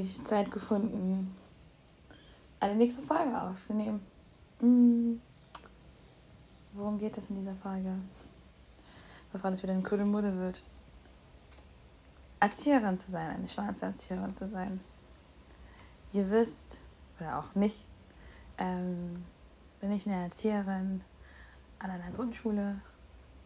ich 0.00 0.24
Zeit 0.24 0.50
gefunden, 0.50 1.34
eine 2.60 2.74
nächste 2.74 3.02
Folge 3.02 3.40
aufzunehmen. 3.40 4.00
Hm. 4.60 5.20
Worum 6.72 6.98
geht 6.98 7.16
es 7.18 7.30
in 7.30 7.36
dieser 7.36 7.54
Folge? 7.54 7.94
Bevor 9.32 9.50
das 9.50 9.62
wieder 9.62 9.72
ein 9.72 9.82
Kuddelmuddel 9.82 10.36
wird. 10.38 10.62
Erzieherin 12.40 12.98
zu 12.98 13.10
sein, 13.10 13.30
eine 13.30 13.48
schwarze 13.48 13.86
Erzieherin 13.86 14.34
zu 14.34 14.48
sein. 14.48 14.80
Ihr 16.12 16.30
wisst, 16.30 16.78
oder 17.18 17.38
auch 17.38 17.54
nicht, 17.54 17.84
ähm, 18.58 19.24
bin 19.80 19.92
ich 19.92 20.06
eine 20.06 20.24
Erzieherin 20.24 21.02
an 21.78 21.90
einer 21.90 22.10
Grundschule 22.10 22.80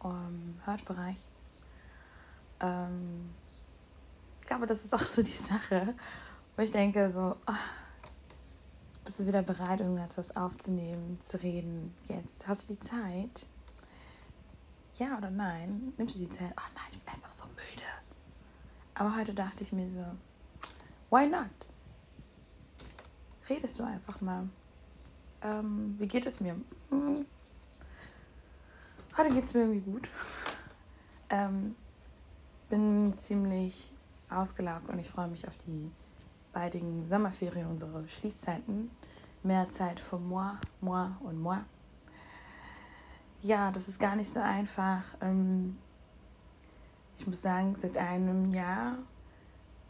im 0.03 0.59
Hörtbereich. 0.65 1.17
Ähm, 2.59 3.29
ich 4.41 4.47
glaube, 4.47 4.67
das 4.67 4.85
ist 4.85 4.93
auch 4.93 5.01
so 5.01 5.23
die 5.23 5.31
Sache, 5.31 5.95
wo 6.55 6.61
ich 6.61 6.71
denke, 6.71 7.11
so, 7.11 7.35
oh, 7.47 7.53
bist 9.03 9.19
du 9.19 9.27
wieder 9.27 9.41
bereit, 9.41 9.81
irgendetwas 9.81 10.35
aufzunehmen, 10.35 11.19
zu 11.23 11.41
reden? 11.41 11.93
Jetzt 12.07 12.47
hast 12.47 12.69
du 12.69 12.73
die 12.73 12.79
Zeit? 12.79 13.45
Ja 14.97 15.17
oder 15.17 15.29
nein? 15.29 15.93
Nimmst 15.97 16.15
du 16.15 16.19
die 16.19 16.29
Zeit? 16.29 16.53
Oh 16.57 16.69
nein, 16.73 16.85
ich 16.91 16.99
bin 16.99 17.13
einfach 17.13 17.33
so 17.33 17.43
müde. 17.45 17.83
Aber 18.93 19.15
heute 19.15 19.33
dachte 19.33 19.63
ich 19.63 19.73
mir 19.73 19.89
so, 19.89 20.05
why 21.09 21.27
not? 21.27 21.49
Redest 23.49 23.77
du 23.77 23.83
einfach 23.83 24.21
mal. 24.21 24.47
Ähm, 25.41 25.95
wie 25.99 26.07
geht 26.07 26.25
es 26.25 26.39
mir? 26.39 26.55
Hm. 26.89 27.25
Heute 29.17 29.33
geht 29.33 29.43
es 29.43 29.53
mir 29.53 29.61
irgendwie 29.61 29.91
gut. 29.91 30.09
Ähm, 31.29 31.75
bin 32.69 33.13
ziemlich 33.13 33.91
ausgelaugt 34.29 34.89
und 34.89 34.99
ich 34.99 35.09
freue 35.09 35.27
mich 35.27 35.47
auf 35.47 35.53
die 35.67 35.91
baldigen 36.55 37.05
Sommerferien, 37.05 37.67
unsere 37.67 38.07
Schließzeiten. 38.07 38.89
Mehr 39.43 39.69
Zeit 39.69 39.99
für 39.99 40.17
moi, 40.17 40.53
moi 40.79 41.09
und 41.19 41.39
moi. 41.39 41.57
Ja, 43.43 43.71
das 43.71 43.89
ist 43.89 43.99
gar 43.99 44.15
nicht 44.15 44.31
so 44.31 44.39
einfach. 44.39 45.03
Ähm, 45.21 45.77
ich 47.19 47.27
muss 47.27 47.41
sagen, 47.41 47.75
seit 47.75 47.97
einem 47.97 48.53
Jahr 48.53 48.97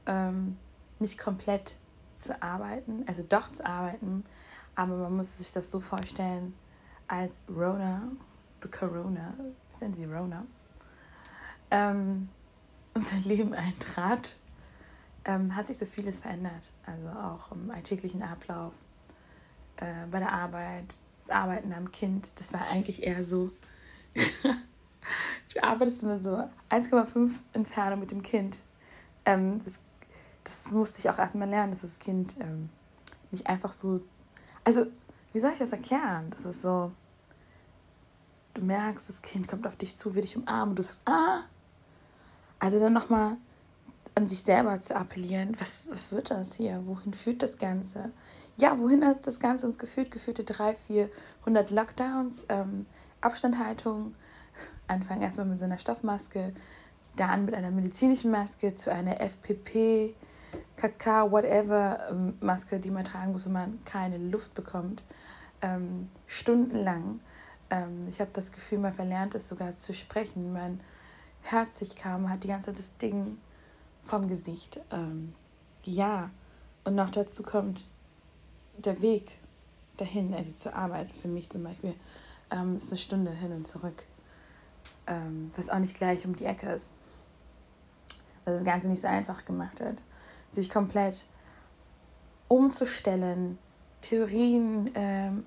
ähm, 0.07 0.57
nicht 0.99 1.19
komplett 1.19 1.77
zu 2.17 2.41
arbeiten, 2.41 3.03
also 3.07 3.23
doch 3.23 3.51
zu 3.51 3.65
arbeiten, 3.65 4.25
aber 4.75 4.97
man 4.97 5.17
muss 5.17 5.37
sich 5.37 5.51
das 5.53 5.69
so 5.69 5.79
vorstellen, 5.79 6.53
als 7.07 7.41
Rona, 7.47 8.01
the 8.61 8.69
Corona, 8.69 9.33
nennen 9.79 9.93
sie 9.93 10.05
Rona, 10.05 10.45
ähm, 11.71 12.29
unser 12.93 13.17
Leben 13.17 13.53
eintrat, 13.53 14.35
ähm, 15.25 15.55
hat 15.55 15.67
sich 15.67 15.77
so 15.77 15.85
vieles 15.85 16.19
verändert. 16.19 16.71
Also 16.85 17.07
auch 17.09 17.51
im 17.51 17.71
alltäglichen 17.71 18.21
Ablauf, 18.21 18.73
äh, 19.77 20.05
bei 20.09 20.19
der 20.19 20.31
Arbeit, 20.31 20.85
das 21.21 21.35
Arbeiten 21.35 21.73
am 21.73 21.91
Kind. 21.91 22.29
Das 22.35 22.53
war 22.53 22.61
eigentlich 22.61 23.03
eher 23.03 23.25
so, 23.25 23.51
du 25.53 25.63
arbeitest 25.63 26.03
nur 26.03 26.19
so 26.19 26.37
1,5 26.69 27.31
Entfernung 27.53 27.99
mit 27.99 28.11
dem 28.11 28.21
Kind. 28.21 28.57
Ähm, 29.25 29.61
das, 29.63 29.81
das 30.43 30.71
musste 30.71 30.99
ich 30.99 31.09
auch 31.09 31.17
erstmal 31.17 31.49
lernen, 31.49 31.71
dass 31.71 31.81
das 31.81 31.99
Kind 31.99 32.37
ähm, 32.39 32.69
nicht 33.31 33.47
einfach 33.47 33.71
so. 33.71 33.99
Also, 34.63 34.85
wie 35.33 35.39
soll 35.39 35.51
ich 35.51 35.59
das 35.59 35.71
erklären? 35.71 36.29
Das 36.29 36.45
ist 36.45 36.61
so, 36.61 36.91
du 38.53 38.63
merkst, 38.63 39.09
das 39.09 39.21
Kind 39.21 39.47
kommt 39.47 39.67
auf 39.67 39.75
dich 39.75 39.95
zu, 39.95 40.15
will 40.15 40.21
dich 40.21 40.37
umarmen 40.37 40.69
und 40.69 40.79
du 40.79 40.83
sagst, 40.83 41.01
ah! 41.07 41.43
Also 42.59 42.79
dann 42.79 42.93
nochmal 42.93 43.37
an 44.15 44.27
sich 44.27 44.41
selber 44.41 44.79
zu 44.79 44.95
appellieren, 44.95 45.55
was, 45.59 45.89
was 45.89 46.11
wird 46.11 46.31
das 46.31 46.55
hier? 46.55 46.81
Wohin 46.85 47.13
führt 47.13 47.41
das 47.41 47.57
Ganze? 47.57 48.11
Ja, 48.57 48.79
wohin 48.79 49.05
hat 49.05 49.27
das 49.27 49.39
Ganze 49.41 49.67
uns 49.67 49.77
geführt? 49.77 50.11
Geführte 50.11 50.45
300, 50.45 50.77
400 50.77 51.71
Lockdowns, 51.71 52.45
ähm, 52.47 52.85
Abstandhaltung, 53.19 54.15
Anfang 54.87 55.21
erstmal 55.21 55.47
mit 55.47 55.59
so 55.59 55.65
einer 55.65 55.77
Stoffmaske, 55.77 56.53
dann 57.17 57.45
mit 57.45 57.53
einer 57.53 57.71
medizinischen 57.71 58.31
Maske 58.31 58.73
zu 58.73 58.91
einer 58.91 59.19
FPP, 59.19 60.15
KK, 60.77 61.31
whatever 61.31 62.07
ähm, 62.09 62.37
Maske, 62.39 62.79
die 62.79 62.91
man 62.91 63.03
tragen 63.03 63.33
muss, 63.33 63.45
wenn 63.45 63.51
man 63.51 63.79
keine 63.83 64.17
Luft 64.17 64.53
bekommt. 64.53 65.03
Ähm, 65.61 66.09
stundenlang. 66.27 67.19
Ähm, 67.69 68.07
ich 68.07 68.21
habe 68.21 68.31
das 68.33 68.53
Gefühl, 68.53 68.79
man 68.79 68.93
verlernt 68.93 69.35
es 69.35 69.49
sogar 69.49 69.73
zu 69.73 69.93
sprechen. 69.93 70.53
Man 70.53 70.79
hört 71.41 71.73
sich 71.73 71.95
kaum, 71.95 72.29
hat 72.29 72.43
die 72.43 72.47
ganze 72.47 72.67
Zeit 72.67 72.79
das 72.79 72.97
Ding 72.97 73.37
vom 74.05 74.27
Gesicht. 74.27 74.79
Ähm, 74.91 75.33
ja, 75.83 76.29
und 76.83 76.95
noch 76.95 77.09
dazu 77.09 77.43
kommt 77.43 77.85
der 78.77 79.01
Weg 79.01 79.39
dahin, 79.97 80.33
also 80.33 80.51
zur 80.51 80.75
Arbeit 80.75 81.11
für 81.21 81.27
mich 81.27 81.49
zum 81.49 81.63
Beispiel, 81.63 81.95
ähm, 82.51 82.77
ist 82.77 82.91
eine 82.91 82.97
Stunde 82.97 83.31
hin 83.31 83.51
und 83.51 83.67
zurück, 83.67 84.05
ähm, 85.07 85.51
was 85.55 85.69
auch 85.69 85.79
nicht 85.79 85.97
gleich 85.97 86.25
um 86.25 86.35
die 86.35 86.45
Ecke 86.45 86.69
ist. 86.69 86.89
Was 88.45 88.55
das 88.55 88.63
Ganze 88.63 88.87
nicht 88.87 89.01
so 89.01 89.07
einfach 89.07 89.45
gemacht 89.45 89.81
hat, 89.81 89.95
sich 90.51 90.69
komplett 90.69 91.25
umzustellen, 92.47 93.57
Theorien 94.01 94.91
ähm, 94.93 95.45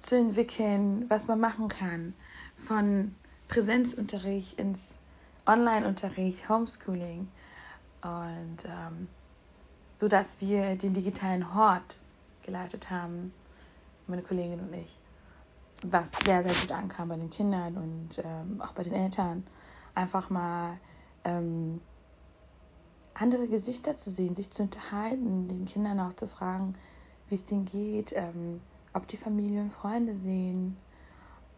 zu 0.00 0.16
entwickeln, 0.16 1.04
was 1.08 1.28
man 1.28 1.38
machen 1.38 1.68
kann, 1.68 2.14
von 2.56 3.14
Präsenzunterricht 3.46 4.58
ins 4.58 4.94
Online-Unterricht, 5.46 6.48
Homeschooling 6.48 7.28
und 8.06 8.64
ähm, 8.64 9.08
so 9.94 10.08
dass 10.08 10.40
wir 10.40 10.76
den 10.76 10.94
digitalen 10.94 11.54
Hort 11.54 11.96
geleitet 12.42 12.90
haben, 12.90 13.32
meine 14.06 14.22
Kollegin 14.22 14.60
und 14.60 14.72
ich, 14.74 14.98
was 15.82 16.10
sehr, 16.24 16.44
sehr 16.44 16.54
gut 16.54 16.72
ankam 16.72 17.08
bei 17.08 17.16
den 17.16 17.30
Kindern 17.30 17.76
und 17.76 18.22
ähm, 18.22 18.60
auch 18.60 18.72
bei 18.72 18.82
den 18.82 18.94
Eltern, 18.94 19.44
einfach 19.94 20.30
mal 20.30 20.78
ähm, 21.24 21.80
andere 23.14 23.46
Gesichter 23.46 23.96
zu 23.96 24.10
sehen, 24.10 24.34
sich 24.34 24.50
zu 24.50 24.62
unterhalten, 24.62 25.48
den 25.48 25.64
Kindern 25.64 26.00
auch 26.00 26.12
zu 26.12 26.26
fragen, 26.26 26.74
wie 27.28 27.34
es 27.34 27.44
denen 27.44 27.64
geht, 27.64 28.12
ähm, 28.14 28.60
ob 28.92 29.06
die 29.08 29.16
Familie 29.16 29.62
und 29.62 29.72
Freunde 29.72 30.14
sehen, 30.14 30.76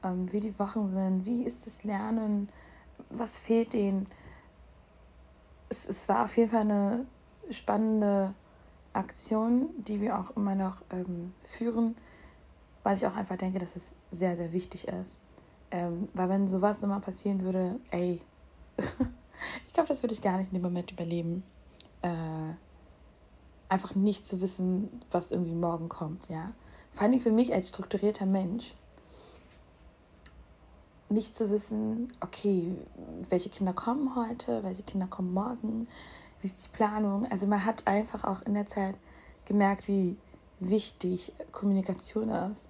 ähm, 0.03 0.33
wie 0.33 0.41
die 0.41 0.59
Wochen 0.59 0.87
sind, 0.87 1.27
wie 1.27 1.43
ist 1.43 1.67
das 1.67 1.85
Lernen, 1.85 2.49
was 3.11 3.39
fehlt 3.39 3.75
ihnen. 3.75 4.07
Es, 5.69 5.87
es 5.87 6.09
war 6.09 6.25
auf 6.25 6.37
jeden 6.37 6.51
Fall 6.51 6.63
eine 6.63 7.07
spannende 7.51 8.35
Aktion, 8.93 9.71
die 9.79 10.01
wir 10.01 10.19
auch 10.19 10.37
immer 10.37 10.55
noch 10.55 10.83
ähm, 10.91 11.35
führen, 11.43 11.97
weil 12.83 12.97
ich 12.97 13.07
auch 13.07 13.17
einfach 13.17 13.37
denke, 13.37 13.59
dass 13.59 13.77
es 13.77 13.95
sehr, 14.11 14.37
sehr 14.37 14.53
wichtig 14.53 14.89
ist. 14.89 15.19
Ähm, 15.71 16.09
weil 16.15 16.29
wenn 16.29 16.49
sowas 16.49 16.81
nochmal 16.81 17.01
passieren 17.01 17.43
würde, 17.43 17.79
ey, 17.91 18.21
ich 19.67 19.73
glaube, 19.73 19.89
das 19.89 20.03
würde 20.03 20.15
ich 20.15 20.23
gar 20.23 20.39
nicht 20.39 20.49
in 20.49 20.55
dem 20.55 20.63
Moment 20.63 20.91
überleben. 20.91 21.43
Äh, 22.03 22.55
einfach 23.69 23.95
nicht 23.95 24.27
zu 24.27 24.41
wissen, 24.41 24.89
was 25.11 25.31
irgendwie 25.31 25.55
morgen 25.55 25.89
kommt, 25.89 26.29
ja. 26.29 26.47
Vor 26.93 27.07
allem 27.07 27.21
für 27.21 27.33
mich 27.33 27.53
als 27.53 27.69
strukturierter 27.69 28.27
Mensch 28.27 28.75
nicht 31.09 31.37
zu 31.37 31.51
wissen, 31.51 32.13
okay, 32.21 32.75
welche 33.29 33.49
Kinder 33.49 33.73
kommen 33.73 34.15
heute, 34.15 34.63
welche 34.65 34.83
Kinder 34.83 35.07
kommen 35.07 35.33
morgen, 35.33 35.89
wie 36.41 36.47
ist 36.47 36.65
die 36.65 36.69
Planung. 36.71 37.27
Also 37.31 37.47
man 37.47 37.65
hat 37.65 37.87
einfach 37.87 38.25
auch 38.25 38.43
in 38.43 38.55
der 38.55 38.67
Zeit 38.67 38.95
gemerkt, 39.47 39.89
wie 39.89 40.19
wichtig 40.61 41.33
Kommunikation 41.53 42.29
ist. 42.29 42.67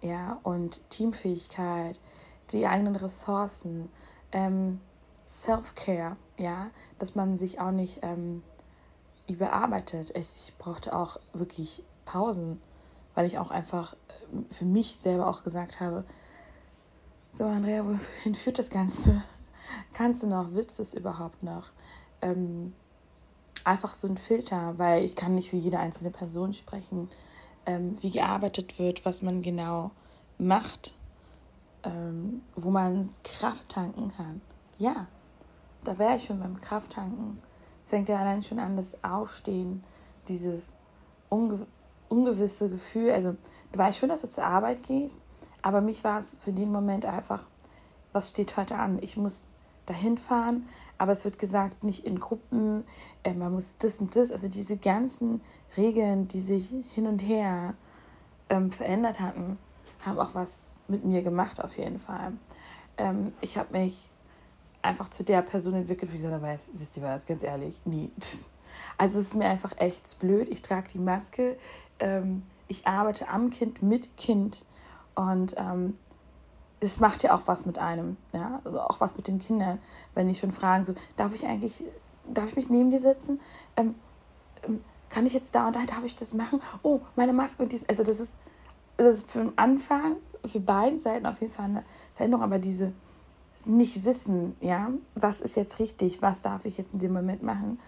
Ja, 0.00 0.38
und 0.42 0.88
Teamfähigkeit, 0.90 1.98
die 2.50 2.66
eigenen 2.66 2.96
Ressourcen, 2.96 3.88
ähm, 4.32 4.80
Self-Care, 5.26 6.16
ja, 6.38 6.70
dass 6.98 7.14
man 7.14 7.36
sich 7.36 7.60
auch 7.60 7.72
nicht 7.72 8.00
ähm, 8.02 8.42
überarbeitet. 9.26 10.16
Ich 10.16 10.54
brauchte 10.58 10.96
auch 10.96 11.18
wirklich 11.32 11.82
Pausen, 12.04 12.60
weil 13.14 13.26
ich 13.26 13.38
auch 13.38 13.50
einfach 13.50 13.94
äh, 13.94 14.54
für 14.54 14.64
mich 14.64 14.96
selber 14.96 15.28
auch 15.28 15.42
gesagt 15.42 15.80
habe, 15.80 16.04
so, 17.32 17.44
Andrea, 17.44 17.84
wohin 17.84 18.34
führt 18.34 18.58
das 18.58 18.70
Ganze? 18.70 19.22
Kannst 19.92 20.22
du 20.22 20.26
noch? 20.26 20.52
Willst 20.52 20.78
du 20.78 20.82
es 20.82 20.94
überhaupt 20.94 21.42
noch? 21.42 21.70
Ähm, 22.22 22.72
einfach 23.64 23.94
so 23.94 24.08
ein 24.08 24.16
Filter, 24.16 24.78
weil 24.78 25.04
ich 25.04 25.14
kann 25.14 25.34
nicht 25.34 25.50
für 25.50 25.56
jede 25.56 25.78
einzelne 25.78 26.10
Person 26.10 26.52
sprechen, 26.52 27.08
ähm, 27.66 27.96
wie 28.00 28.10
gearbeitet 28.10 28.78
wird, 28.78 29.04
was 29.04 29.22
man 29.22 29.42
genau 29.42 29.90
macht, 30.38 30.94
ähm, 31.84 32.42
wo 32.56 32.70
man 32.70 33.10
Kraft 33.24 33.68
tanken 33.68 34.08
kann. 34.08 34.40
Ja, 34.78 35.06
da 35.84 35.98
wäre 35.98 36.16
ich 36.16 36.24
schon 36.24 36.40
beim 36.40 36.58
Krafttanken. 36.60 37.42
Es 37.84 37.90
fängt 37.90 38.08
ja 38.08 38.18
allein 38.18 38.42
schon 38.42 38.58
an, 38.58 38.76
das 38.76 39.02
Aufstehen, 39.04 39.84
dieses 40.28 40.74
unge 41.28 41.66
ungewisse 42.08 42.70
Gefühl. 42.70 43.10
Also, 43.10 43.36
du 43.72 43.78
weißt 43.78 43.98
schon, 43.98 44.08
dass 44.08 44.22
du 44.22 44.28
zur 44.28 44.44
Arbeit 44.44 44.82
gehst, 44.82 45.22
aber 45.68 45.82
mich 45.82 46.02
war 46.02 46.18
es 46.18 46.34
für 46.40 46.54
den 46.54 46.72
Moment 46.72 47.04
einfach, 47.04 47.44
was 48.14 48.30
steht 48.30 48.56
heute 48.56 48.76
an? 48.76 48.98
Ich 49.02 49.18
muss 49.18 49.48
dahin 49.84 50.16
fahren, 50.16 50.66
aber 50.96 51.12
es 51.12 51.26
wird 51.26 51.38
gesagt, 51.38 51.84
nicht 51.84 52.06
in 52.06 52.20
Gruppen, 52.20 52.84
äh, 53.22 53.34
man 53.34 53.52
muss 53.52 53.76
das 53.76 54.00
und 54.00 54.16
das, 54.16 54.32
also 54.32 54.48
diese 54.48 54.78
ganzen 54.78 55.42
Regeln, 55.76 56.26
die 56.26 56.40
sich 56.40 56.72
hin 56.94 57.06
und 57.06 57.18
her 57.18 57.74
ähm, 58.48 58.72
verändert 58.72 59.20
hatten, 59.20 59.58
haben 60.06 60.18
auch 60.18 60.34
was 60.34 60.76
mit 60.88 61.04
mir 61.04 61.20
gemacht 61.20 61.62
auf 61.62 61.76
jeden 61.76 61.98
Fall. 61.98 62.32
Ähm, 62.96 63.34
ich 63.42 63.58
habe 63.58 63.78
mich 63.78 64.10
einfach 64.80 65.10
zu 65.10 65.22
der 65.22 65.42
Person 65.42 65.74
entwickelt, 65.74 66.14
wie 66.14 66.16
gesagt 66.16 66.32
habe, 66.32 66.46
wisst 66.50 66.96
ihr 66.96 67.02
was, 67.02 67.26
ganz 67.26 67.42
ehrlich, 67.42 67.84
nie. 67.84 68.10
Also 68.96 69.18
es 69.18 69.26
ist 69.26 69.34
mir 69.34 69.48
einfach 69.48 69.72
echt 69.76 70.18
blöd. 70.18 70.48
Ich 70.48 70.62
trage 70.62 70.88
die 70.92 70.98
Maske, 70.98 71.58
ähm, 71.98 72.42
ich 72.68 72.86
arbeite 72.86 73.28
am 73.28 73.50
Kind, 73.50 73.82
mit 73.82 74.16
Kind 74.16 74.64
und 75.18 75.56
ähm, 75.58 75.98
es 76.78 77.00
macht 77.00 77.24
ja 77.24 77.34
auch 77.34 77.42
was 77.46 77.66
mit 77.66 77.76
einem, 77.78 78.16
ja, 78.32 78.60
also 78.62 78.80
auch 78.80 79.00
was 79.00 79.16
mit 79.16 79.26
den 79.26 79.40
Kindern, 79.40 79.80
wenn 80.14 80.28
ich 80.28 80.38
schon 80.38 80.52
fragen, 80.52 80.84
so, 80.84 80.94
darf 81.16 81.34
ich 81.34 81.44
eigentlich, 81.44 81.82
darf 82.32 82.50
ich 82.50 82.56
mich 82.56 82.70
neben 82.70 82.90
dir 82.90 83.00
setzen? 83.00 83.40
Ähm, 83.76 83.96
ähm, 84.62 84.84
kann 85.08 85.26
ich 85.26 85.32
jetzt 85.32 85.56
da 85.56 85.66
und 85.66 85.74
da, 85.74 85.80
darf 85.86 86.04
ich 86.04 86.14
das 86.14 86.34
machen? 86.34 86.62
Oh, 86.84 87.00
meine 87.16 87.32
Maske 87.32 87.64
und 87.64 87.72
dies, 87.72 87.84
also 87.88 88.04
das 88.04 88.20
ist, 88.20 88.36
das 88.96 89.16
ist 89.16 89.30
für 89.30 89.40
den 89.40 89.58
Anfang, 89.58 90.18
für 90.46 90.60
beiden 90.60 91.00
Seiten 91.00 91.26
auf 91.26 91.40
jeden 91.40 91.52
Fall 91.52 91.64
eine 91.64 91.84
Veränderung, 92.14 92.44
aber 92.44 92.60
diese 92.60 92.92
nicht 93.66 94.04
wissen, 94.04 94.54
ja, 94.60 94.88
was 95.16 95.40
ist 95.40 95.56
jetzt 95.56 95.80
richtig, 95.80 96.22
was 96.22 96.42
darf 96.42 96.64
ich 96.64 96.78
jetzt 96.78 96.92
in 96.92 97.00
dem 97.00 97.12
Moment 97.12 97.42
machen. 97.42 97.80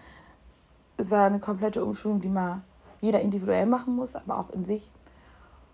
Es 0.97 1.11
war 1.11 1.27
eine 1.27 1.39
komplette 1.39 1.85
Umschulung, 1.85 2.19
die 2.19 2.27
mal 2.27 2.61
jeder 2.99 3.21
individuell 3.21 3.67
machen 3.67 3.95
muss, 3.95 4.17
aber 4.17 4.37
auch 4.37 4.49
in 4.49 4.65
sich. 4.65 4.91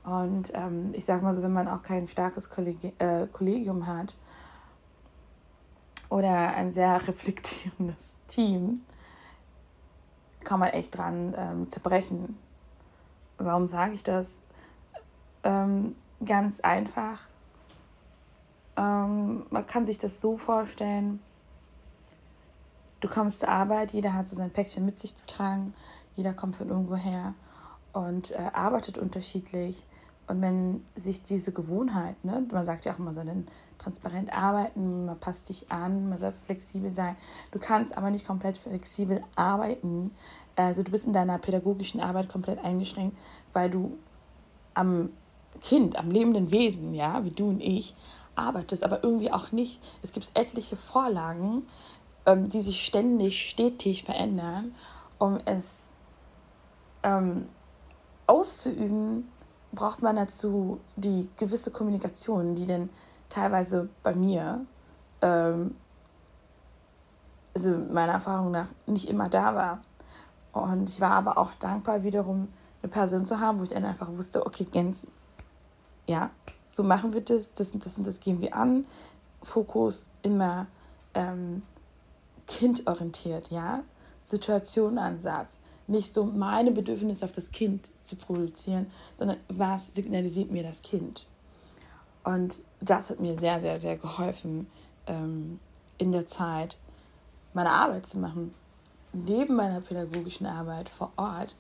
Und 0.08 0.54
ähm, 0.54 0.92
ich 0.94 1.04
sag 1.04 1.22
mal 1.22 1.34
so, 1.34 1.44
wenn 1.44 1.52
man 1.52 1.68
auch 1.68 1.84
kein 1.84 2.08
starkes 2.08 2.50
Kollegi 2.50 2.94
äh, 2.98 3.28
Kollegium 3.28 3.88
hat 3.88 4.16
oder 6.08 6.54
ein 6.54 6.72
sehr 6.72 6.96
reflektierendes 7.10 8.18
Team, 8.30 8.80
kann 10.46 10.62
man 10.62 10.70
echt 10.70 10.98
dran 10.98 11.36
ähm, 11.38 11.68
zerbrechen. 11.68 12.38
Warum 13.38 13.68
sage 13.68 13.92
ich 13.92 14.04
das? 14.04 14.42
Ähm, 15.44 15.94
ganz 16.24 16.62
einfach. 16.62 17.28
Ähm, 18.78 19.46
man 19.50 19.68
kann 19.68 19.86
sich 19.86 19.98
das 19.98 20.22
so 20.22 20.38
vorstellen, 20.38 21.20
du 23.02 23.10
kommst 23.10 23.42
zur 23.42 23.50
Arbeit, 23.50 23.92
jeder 23.92 24.14
hat 24.14 24.30
so 24.30 24.38
sein 24.38 24.52
Päckchen 24.52 24.86
mit 24.86 25.00
sich 25.00 25.18
zu 25.18 25.26
tragen, 25.26 25.74
jeder 26.16 26.34
kommt 26.34 26.56
von 26.56 26.70
irgendwo 26.70 26.96
her 26.96 27.34
und 27.94 28.32
äh, 28.32 28.50
arbeitet 28.54 28.98
unterschiedlich. 28.98 29.86
Und 30.28 30.42
wenn 30.42 30.86
sich 30.94 31.24
diese 31.24 31.54
Gewohnheit, 31.54 32.24
ne, 32.26 32.46
man 32.52 32.66
sagt 32.66 32.86
ja 32.86 32.94
auch 32.94 32.98
immer, 32.98 33.14
man 33.14 33.14
soll 33.14 33.46
transparent 33.78 34.34
arbeiten, 34.34 35.06
man 35.06 35.18
passt 35.18 35.48
sich 35.48 35.72
an, 35.72 36.10
man 36.10 36.18
soll 36.18 36.34
flexibel 36.46 36.92
sein. 36.92 37.16
Du 37.52 37.60
kannst 37.60 37.98
aber 37.98 38.10
nicht 38.10 38.28
komplett 38.28 38.58
flexibel 38.58 39.24
arbeiten. 39.36 40.12
Also 40.58 40.84
du 40.84 40.92
bist 40.92 41.08
in 41.08 41.14
deiner 41.14 41.38
pädagogischen 41.38 42.02
Arbeit 42.02 42.30
komplett 42.30 42.60
eingeschränkt, 42.64 43.18
weil 43.54 43.70
du 43.70 43.98
am 44.74 45.10
Kind, 45.62 45.96
am 45.96 46.12
lebenden 46.12 46.52
Wesen, 46.52 46.94
ja, 46.94 47.24
wie 47.24 47.32
du 47.32 47.50
und 47.50 47.62
ich, 47.62 47.96
arbeitest, 48.36 48.84
aber 48.84 49.04
irgendwie 49.04 49.32
auch 49.32 49.52
nicht. 49.52 49.82
Es 50.02 50.12
gibt 50.12 50.30
etliche 50.36 50.76
Vorlagen, 50.76 51.64
ähm, 52.26 52.50
die 52.50 52.62
sich 52.62 52.86
ständig, 52.86 53.50
stetig 53.50 54.04
verändern, 54.04 54.76
um 55.18 55.40
es 55.46 55.94
ähm, 57.04 57.48
auszuüben, 58.28 59.28
braucht 59.72 60.02
man 60.02 60.16
dazu 60.16 60.80
die 60.96 61.30
gewisse 61.38 61.72
Kommunikation, 61.72 62.56
die 62.56 62.66
denn 62.66 62.90
teilweise 63.30 63.90
bei 64.04 64.14
mir, 64.16 64.66
ähm, 65.22 65.76
also 67.56 67.72
meiner 67.92 68.14
Erfahrung 68.14 68.52
nach, 68.52 68.68
nicht 68.86 69.10
immer 69.10 69.30
da 69.30 69.56
war. 69.56 69.82
Und 70.52 70.90
ich 70.90 71.02
war 71.02 71.12
aber 71.12 71.38
auch 71.38 71.52
dankbar, 71.60 72.04
wiederum 72.04 72.48
eine 72.82 72.92
Person 72.92 73.26
zu 73.26 73.40
haben, 73.40 73.60
wo 73.60 73.64
ich 73.64 73.72
dann 73.72 73.86
einfach 73.86 74.10
wusste, 74.10 74.46
okay, 74.46 74.66
ganz, 74.66 75.08
ja, 76.08 76.30
so 76.70 76.84
machen 76.84 77.14
wir 77.14 77.22
das, 77.22 77.54
das 77.54 77.72
und 77.72 77.86
das 77.86 77.98
und 77.98 78.08
das 78.08 78.20
gehen 78.20 78.42
wir 78.42 78.56
an. 78.56 78.86
Fokus 79.42 80.10
immer 80.22 80.68
ähm, 81.14 81.64
kindorientiert, 82.46 83.50
ja. 83.50 83.84
Situationenansatz 84.22 85.58
nicht 85.88 86.14
so 86.14 86.26
meine 86.26 86.72
Bedürfnisse 86.72 87.26
auf 87.26 87.32
das 87.32 87.52
Kind 87.52 87.90
zu 88.04 88.16
produzieren, 88.16 88.92
sondern 89.18 89.38
was 89.48 89.96
signalisiert 89.96 90.52
mir 90.52 90.64
das 90.64 90.82
Kind. 90.82 91.26
Und 92.24 92.60
das 92.82 93.10
hat 93.10 93.20
mir 93.20 93.40
sehr, 93.40 93.62
sehr, 93.62 93.80
sehr 93.80 93.98
geholfen, 93.98 94.68
ähm, 95.08 95.60
in 95.98 96.12
der 96.12 96.28
Zeit 96.28 96.78
meine 97.54 97.72
Arbeit 97.72 98.06
zu 98.06 98.20
machen. 98.20 98.54
Neben 99.14 99.56
meiner 99.56 99.82
pädagogischen 99.82 100.46
Arbeit 100.46 100.90
vor 100.90 101.12
Ort 101.16 101.56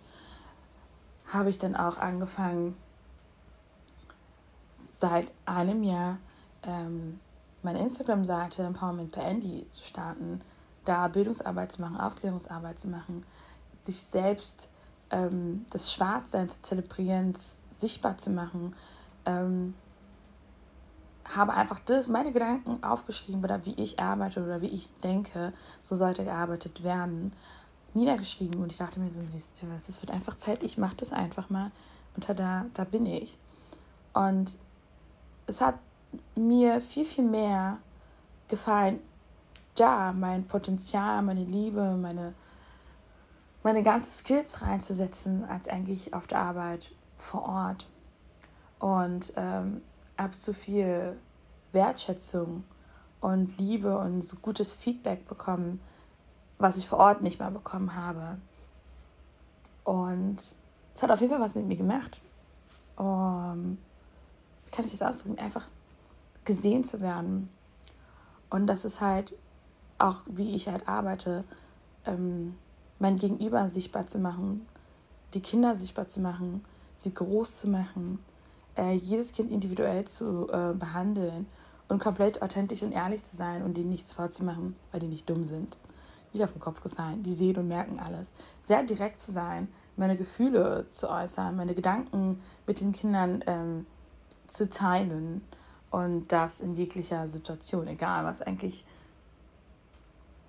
habe 1.33 1.49
ich 1.49 1.57
dann 1.57 1.75
auch 1.75 1.97
angefangen, 1.97 2.75
seit 4.91 5.31
einem 5.45 5.83
Jahr 5.83 6.17
ähm, 6.63 7.19
meine 7.63 7.79
Instagram-Seite 7.79 8.63
Empowerment 8.63 9.11
per 9.11 9.25
Andy 9.25 9.65
zu 9.69 9.83
starten, 9.83 10.41
da 10.85 11.07
Bildungsarbeit 11.07 11.71
zu 11.71 11.81
machen, 11.81 11.97
Aufklärungsarbeit 11.97 12.79
zu 12.79 12.87
machen, 12.87 13.25
sich 13.85 14.01
selbst 14.03 14.69
ähm, 15.11 15.65
das 15.69 15.93
Schwarzsein 15.93 16.49
zu 16.49 16.61
zelebrieren, 16.61 17.33
sichtbar 17.71 18.17
zu 18.17 18.29
machen. 18.29 18.75
Ähm, 19.25 19.73
habe 21.35 21.53
einfach 21.53 21.79
das, 21.79 22.07
meine 22.07 22.31
Gedanken 22.31 22.83
aufgeschrieben 22.83 23.43
oder 23.43 23.65
wie 23.65 23.73
ich 23.73 23.99
arbeite 23.99 24.43
oder 24.43 24.61
wie 24.61 24.67
ich 24.67 24.93
denke, 24.95 25.53
so 25.81 25.95
sollte 25.95 26.23
gearbeitet 26.23 26.83
werden, 26.83 27.33
niedergeschrieben. 27.93 28.61
Und 28.61 28.71
ich 28.71 28.77
dachte 28.77 28.99
mir 28.99 29.11
so, 29.11 29.21
wisst 29.33 29.61
ihr 29.61 29.69
was, 29.69 29.89
es 29.89 30.01
wird 30.01 30.11
einfach 30.11 30.35
Zeit, 30.35 30.63
ich 30.63 30.77
mache 30.77 30.95
das 30.95 31.11
einfach 31.11 31.49
mal. 31.49 31.71
Und 32.15 32.29
da, 32.29 32.65
da 32.73 32.83
bin 32.85 33.05
ich. 33.05 33.37
Und 34.13 34.57
es 35.47 35.61
hat 35.61 35.75
mir 36.35 36.79
viel, 36.81 37.05
viel 37.05 37.25
mehr 37.25 37.77
gefallen, 38.47 38.99
da 39.75 40.13
mein 40.13 40.47
Potenzial, 40.47 41.21
meine 41.21 41.43
Liebe, 41.43 41.95
meine 41.95 42.33
meine 43.67 43.83
ganzen 43.83 44.11
Skills 44.11 44.61
reinzusetzen, 44.61 45.43
als 45.43 45.67
eigentlich 45.67 46.13
auf 46.13 46.25
der 46.25 46.39
Arbeit 46.39 46.89
vor 47.17 47.43
Ort. 47.43 47.85
Und 48.79 49.33
ähm, 49.35 49.81
habe 50.17 50.33
so 50.37 50.53
viel 50.53 51.19
Wertschätzung 51.73 52.63
und 53.19 53.57
Liebe 53.57 53.97
und 53.97 54.21
so 54.21 54.37
gutes 54.37 54.71
Feedback 54.71 55.27
bekommen, 55.27 55.81
was 56.57 56.77
ich 56.77 56.87
vor 56.87 56.99
Ort 56.99 57.21
nicht 57.21 57.41
mehr 57.41 57.51
bekommen 57.51 57.93
habe. 57.93 58.37
Und 59.83 60.37
es 60.95 61.03
hat 61.03 61.11
auf 61.11 61.19
jeden 61.19 61.33
Fall 61.33 61.41
was 61.41 61.55
mit 61.55 61.67
mir 61.67 61.75
gemacht. 61.75 62.21
Um, 62.95 63.77
wie 64.63 64.71
kann 64.71 64.85
ich 64.85 64.91
das 64.91 65.01
ausdrücken? 65.01 65.39
Einfach 65.39 65.67
gesehen 66.45 66.85
zu 66.85 67.01
werden. 67.01 67.49
Und 68.49 68.67
das 68.67 68.85
ist 68.85 69.01
halt 69.01 69.37
auch, 69.97 70.21
wie 70.25 70.55
ich 70.55 70.69
halt 70.69 70.87
arbeite, 70.87 71.43
ähm, 72.05 72.55
mein 72.99 73.17
Gegenüber 73.17 73.69
sichtbar 73.69 74.07
zu 74.07 74.19
machen, 74.19 74.65
die 75.33 75.41
Kinder 75.41 75.75
sichtbar 75.75 76.07
zu 76.07 76.19
machen, 76.21 76.63
sie 76.95 77.13
groß 77.13 77.59
zu 77.59 77.67
machen, 77.67 78.19
äh, 78.77 78.93
jedes 78.93 79.33
Kind 79.33 79.51
individuell 79.51 80.05
zu 80.05 80.47
äh, 80.49 80.73
behandeln 80.73 81.47
und 81.87 82.01
komplett 82.01 82.41
authentisch 82.41 82.83
und 82.83 82.91
ehrlich 82.91 83.23
zu 83.23 83.35
sein 83.35 83.63
und 83.63 83.77
denen 83.77 83.89
nichts 83.89 84.13
vorzumachen, 84.13 84.75
weil 84.91 84.99
die 84.99 85.07
nicht 85.07 85.29
dumm 85.29 85.43
sind. 85.43 85.77
Nicht 86.33 86.43
auf 86.43 86.51
den 86.51 86.61
Kopf 86.61 86.81
gefallen, 86.81 87.23
die 87.23 87.33
sehen 87.33 87.57
und 87.57 87.67
merken 87.67 87.99
alles. 87.99 88.33
Sehr 88.61 88.83
direkt 88.83 89.21
zu 89.21 89.31
sein, 89.31 89.67
meine 89.95 90.17
Gefühle 90.17 90.85
zu 90.91 91.09
äußern, 91.09 91.55
meine 91.55 91.73
Gedanken 91.73 92.39
mit 92.65 92.81
den 92.81 92.93
Kindern 92.93 93.43
ähm, 93.47 93.85
zu 94.47 94.69
teilen 94.69 95.41
und 95.89 96.31
das 96.31 96.61
in 96.61 96.73
jeglicher 96.73 97.27
Situation, 97.27 97.87
egal 97.87 98.25
was 98.25 98.41
eigentlich 98.41 98.85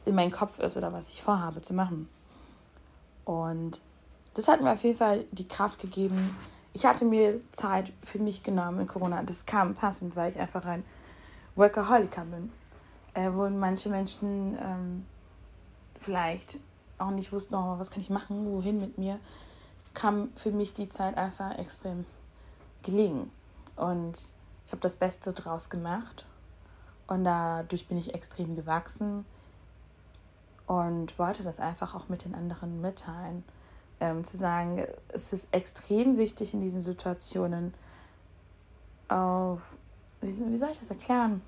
in 0.05 0.14
meinem 0.14 0.31
Kopf 0.31 0.59
ist 0.59 0.76
oder 0.76 0.93
was 0.93 1.11
ich 1.11 1.23
vorhabe 1.23 1.62
zu 1.62 1.75
machen. 1.75 2.09
Und 3.29 3.83
das 4.33 4.49
hat 4.49 4.63
mir 4.63 4.73
auf 4.73 4.83
jeden 4.83 4.97
Fall 4.97 5.27
die 5.33 5.47
Kraft 5.47 5.81
gegeben. 5.81 6.35
Ich 6.73 6.87
hatte 6.87 7.05
mir 7.05 7.43
Zeit 7.53 7.93
für 8.03 8.19
mich 8.19 8.43
genommen 8.43 8.81
in 8.81 8.87
Corona. 8.87 9.23
Das 9.23 9.45
kam 9.45 9.75
passend, 9.75 10.17
weil 10.17 10.33
ich 10.33 10.41
einfach 10.41 10.65
ein 10.65 10.83
Workaholiker 11.55 12.25
bin. 12.25 12.51
Äh, 13.13 13.31
wo 13.35 13.47
manche 13.51 13.91
Menschen 13.91 14.57
ähm, 14.63 15.05
vielleicht 15.99 16.59
auch 16.97 17.11
nicht 17.11 17.31
wussten, 17.31 17.55
oh, 17.55 17.79
was 17.79 17.91
kann 17.91 18.01
ich 18.01 18.09
machen, 18.09 18.51
wohin 18.51 18.81
mit 18.81 18.97
mir, 18.97 19.21
kam 19.93 20.31
für 20.35 20.51
mich 20.51 20.73
die 20.73 20.89
Zeit 20.89 21.19
einfach 21.19 21.59
extrem 21.59 22.07
gelegen. 22.83 23.31
Und 23.77 24.33
ich 24.65 24.73
habe 24.73 24.81
das 24.81 24.97
Beste 24.97 25.35
draus 25.35 25.69
gemacht. 25.69 26.25
Und 27.07 27.25
dadurch 27.25 27.89
bin 27.89 27.99
ich 27.99 28.15
extrem 28.15 28.57
gewachsen 28.57 29.27
und 30.69 31.19
wollte 31.19 31.43
das 31.43 31.59
einfach 31.59 31.97
auch 31.97 32.09
mit 32.09 32.25
den 32.25 32.37
anderen 32.37 32.81
mitteilen. 32.81 33.43
Ähm, 34.01 34.23
zu 34.23 34.37
sagen, 34.37 34.85
es 35.09 35.33
ist 35.33 35.53
extrem 35.53 36.19
wichtig 36.19 36.55
in 36.55 36.61
diesen 36.61 36.81
Situationen 36.81 37.75
auf, 39.09 39.61
wie, 40.21 40.29
wie 40.29 40.57
soll 40.57 40.69
ich 40.71 40.79
das 40.79 40.91
erklären? 40.91 41.43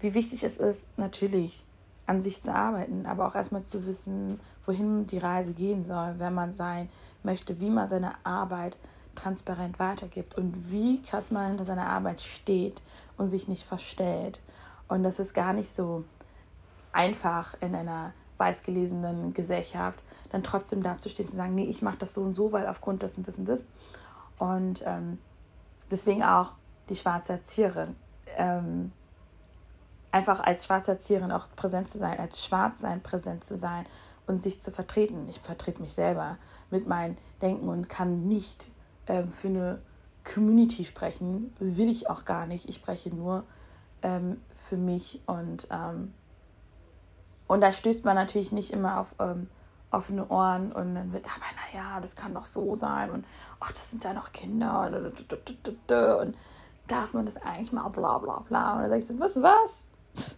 wie 0.00 0.14
wichtig 0.14 0.44
es 0.44 0.58
ist, 0.58 0.96
natürlich 0.96 1.64
an 2.06 2.22
sich 2.22 2.40
zu 2.42 2.54
arbeiten, 2.54 3.06
aber 3.06 3.26
auch 3.26 3.34
erstmal 3.34 3.64
zu 3.64 3.86
wissen, 3.86 4.38
wohin 4.64 5.06
die 5.06 5.18
Reise 5.18 5.52
gehen 5.52 5.82
soll, 5.84 6.14
wer 6.18 6.30
man 6.30 6.52
sein 6.52 6.88
möchte, 7.22 7.60
wie 7.60 7.70
man 7.70 7.88
seine 7.88 8.14
Arbeit 8.24 8.76
transparent 9.14 9.78
weitergibt 9.78 10.36
und 10.36 10.70
wie 10.70 11.02
krass 11.02 11.30
man 11.30 11.48
hinter 11.48 11.64
seiner 11.64 11.88
Arbeit 11.88 12.20
steht 12.20 12.80
und 13.16 13.28
sich 13.28 13.48
nicht 13.48 13.64
verstellt. 13.64 14.40
Und 14.86 15.02
das 15.02 15.18
ist 15.18 15.34
gar 15.34 15.52
nicht 15.52 15.70
so 15.70 16.04
einfach 16.98 17.54
in 17.60 17.76
einer 17.76 18.12
weißgelesenen 18.38 19.32
Gesellschaft, 19.32 20.00
dann 20.30 20.42
trotzdem 20.42 20.82
dazustehen, 20.82 21.28
zu 21.28 21.36
sagen, 21.36 21.54
nee, 21.54 21.64
ich 21.64 21.80
mache 21.80 21.98
das 21.98 22.12
so 22.12 22.22
und 22.22 22.34
so, 22.34 22.50
weil 22.50 22.66
aufgrund 22.66 23.04
des 23.04 23.16
und 23.16 23.26
des 23.26 23.38
und 23.38 23.46
des. 23.46 23.64
Und 24.38 24.82
ähm, 24.84 25.18
deswegen 25.92 26.24
auch 26.24 26.54
die 26.88 26.96
schwarze 26.96 27.34
Erzieherin. 27.34 27.94
Ähm, 28.36 28.90
einfach 30.10 30.40
als 30.40 30.64
schwarze 30.64 30.90
Erzieherin 30.92 31.30
auch 31.30 31.46
präsent 31.54 31.88
zu 31.88 31.98
sein, 31.98 32.18
als 32.18 32.44
Schwarzsein 32.44 33.00
präsent 33.00 33.44
zu 33.44 33.56
sein 33.56 33.86
und 34.26 34.42
sich 34.42 34.60
zu 34.60 34.72
vertreten. 34.72 35.28
Ich 35.28 35.38
vertrete 35.38 35.80
mich 35.80 35.92
selber 35.92 36.36
mit 36.70 36.88
meinem 36.88 37.16
Denken 37.40 37.68
und 37.68 37.88
kann 37.88 38.26
nicht 38.26 38.68
ähm, 39.06 39.30
für 39.30 39.48
eine 39.48 39.78
Community 40.24 40.84
sprechen. 40.84 41.54
will 41.60 41.88
ich 41.88 42.10
auch 42.10 42.24
gar 42.24 42.46
nicht. 42.46 42.68
Ich 42.68 42.74
spreche 42.74 43.14
nur 43.14 43.44
ähm, 44.02 44.40
für 44.52 44.76
mich 44.76 45.20
und, 45.26 45.68
ähm, 45.70 46.12
und 47.48 47.60
da 47.60 47.72
stößt 47.72 48.04
man 48.04 48.14
natürlich 48.14 48.52
nicht 48.52 48.72
immer 48.72 49.00
auf 49.00 49.16
ähm, 49.18 49.48
offene 49.90 50.28
Ohren 50.28 50.70
und 50.70 50.94
dann 50.94 51.12
wird, 51.12 51.24
aber 51.26 51.46
naja, 51.72 52.00
das 52.00 52.14
kann 52.14 52.34
doch 52.34 52.44
so 52.44 52.74
sein 52.74 53.10
und 53.10 53.24
ach, 53.58 53.72
das 53.72 53.90
sind 53.90 54.04
ja 54.04 54.12
noch 54.12 54.32
Kinder 54.32 54.90
und, 56.20 56.36
darf 56.86 57.12
man 57.12 57.26
das 57.26 57.36
eigentlich 57.36 57.72
mal 57.72 57.88
bla 57.90 58.16
bla 58.16 58.40
bla. 58.48 58.72
Und 58.72 58.80
dann 58.80 58.90
sag 58.90 58.98
ich 58.98 59.06
so, 59.06 59.20
was, 59.20 59.42
was? 59.42 59.88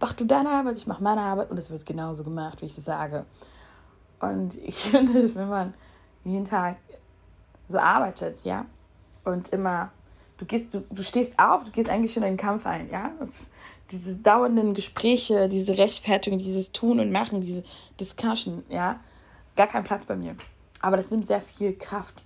Mach 0.00 0.12
du 0.12 0.26
deine 0.26 0.50
Arbeit, 0.50 0.76
ich 0.76 0.86
mach 0.86 1.00
meine 1.00 1.22
Arbeit 1.22 1.50
und 1.50 1.58
es 1.58 1.70
wird 1.70 1.86
genauso 1.86 2.24
gemacht, 2.24 2.60
wie 2.60 2.66
ich 2.66 2.74
das 2.74 2.84
sage. 2.84 3.24
Und 4.20 4.54
ich 4.62 4.90
finde, 4.90 5.34
wenn 5.34 5.48
man 5.48 5.74
jeden 6.24 6.44
Tag 6.44 6.76
so 7.68 7.78
arbeitet, 7.78 8.44
ja, 8.44 8.66
und 9.24 9.48
immer, 9.50 9.92
du 10.36 10.44
gehst, 10.44 10.74
du, 10.74 10.80
du 10.90 11.02
stehst 11.02 11.38
auf, 11.38 11.64
du 11.64 11.70
gehst 11.70 11.88
eigentlich 11.88 12.12
schon 12.12 12.22
in 12.22 12.32
den 12.32 12.36
Kampf 12.36 12.66
ein, 12.66 12.90
ja, 12.90 13.12
und 13.20 13.32
diese 13.92 14.16
dauernden 14.16 14.74
Gespräche, 14.74 15.48
diese 15.48 15.78
Rechtfertigung, 15.78 16.38
dieses 16.38 16.72
Tun 16.72 16.98
und 16.98 17.12
Machen, 17.12 17.40
diese 17.40 17.62
Discussion, 18.00 18.64
ja, 18.68 18.98
gar 19.56 19.66
kein 19.66 19.84
Platz 19.84 20.06
bei 20.06 20.16
mir. 20.16 20.34
Aber 20.80 20.96
das 20.96 21.10
nimmt 21.10 21.26
sehr 21.26 21.40
viel 21.40 21.76
Kraft. 21.76 22.24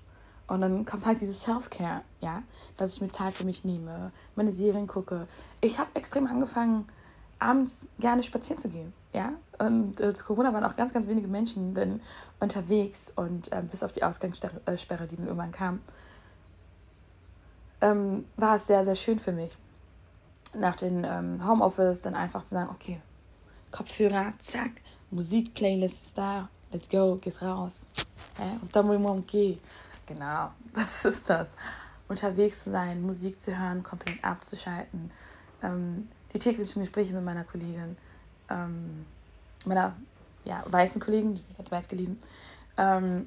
Und 0.49 0.61
dann 0.61 0.85
kommt 0.85 1.05
halt 1.05 1.21
dieses 1.21 1.43
Self-Care, 1.43 2.03
ja, 2.21 2.43
dass 2.77 2.95
ich 2.95 3.01
mir 3.01 3.09
Zeit 3.09 3.35
für 3.35 3.45
mich 3.45 3.65
nehme, 3.65 4.13
meine 4.37 4.53
Serien 4.53 4.87
gucke. 4.87 5.27
Ich 5.61 5.79
habe 5.79 5.91
extrem 5.95 6.27
angefangen, 6.27 6.87
abends 7.41 7.89
gerne 7.99 8.23
spazieren 8.23 8.61
zu 8.61 8.69
gehen, 8.69 8.93
ja. 9.13 9.33
Und 9.59 10.01
äh, 10.01 10.15
zu 10.15 10.25
Corona 10.25 10.53
waren 10.53 10.65
auch 10.65 10.77
ganz, 10.77 10.93
ganz 10.93 11.09
wenige 11.09 11.27
Menschen 11.27 11.75
dann 11.75 12.01
unterwegs 12.39 13.13
und 13.15 13.51
äh, 13.53 13.63
bis 13.69 13.83
auf 13.83 13.91
die 13.91 14.05
Ausgangssperre, 14.05 14.61
äh, 14.67 15.07
die 15.07 15.17
dann 15.17 15.27
irgendwann 15.27 15.51
kam, 15.51 15.81
ähm, 17.81 18.25
war 18.37 18.57
es 18.57 18.67
sehr, 18.67 18.85
sehr 18.85 18.95
schön 18.95 19.19
für 19.19 19.33
mich. 19.33 19.57
Nach 20.59 20.75
dem 20.75 21.05
ähm, 21.05 21.47
Homeoffice 21.47 22.03
dann 22.03 22.15
einfach 22.15 22.43
zu 22.43 22.55
sagen, 22.55 22.71
okay, 22.71 23.01
Kopfhörer, 23.71 24.33
zack, 24.39 24.73
Musik-Playlist 25.11 26.07
ist 26.07 26.19
da, 26.19 26.49
let's 26.73 26.89
go, 26.89 27.17
geh's 27.21 27.43
raus. 27.43 27.87
Ja, 28.39 28.59
und 28.61 28.75
dann 28.75 28.87
mal 28.87 29.19
okay. 29.19 29.59
Genau, 30.07 30.51
das 30.75 31.05
ist 31.05 31.29
das. 31.29 31.57
Unterwegs 32.09 32.65
zu 32.65 32.71
sein, 32.71 33.03
Musik 33.03 33.41
zu 33.41 33.59
hören, 33.59 33.83
komplett 33.83 34.23
abzuschalten. 34.25 35.11
Ähm, 35.63 36.09
die 36.33 36.39
täglichen 36.39 36.83
Gespräche 36.83 37.15
mit 37.15 37.25
meiner 37.25 37.45
Kollegin, 37.45 37.97
ähm, 38.49 39.05
meiner 39.65 39.97
ja, 40.45 40.63
weißen 40.67 41.03
Kollegin, 41.03 41.35
die 41.35 41.43
ich 41.51 41.59
als 41.59 41.73
weiß 41.73 41.89
gelesen, 41.89 42.19
ähm, 42.77 43.27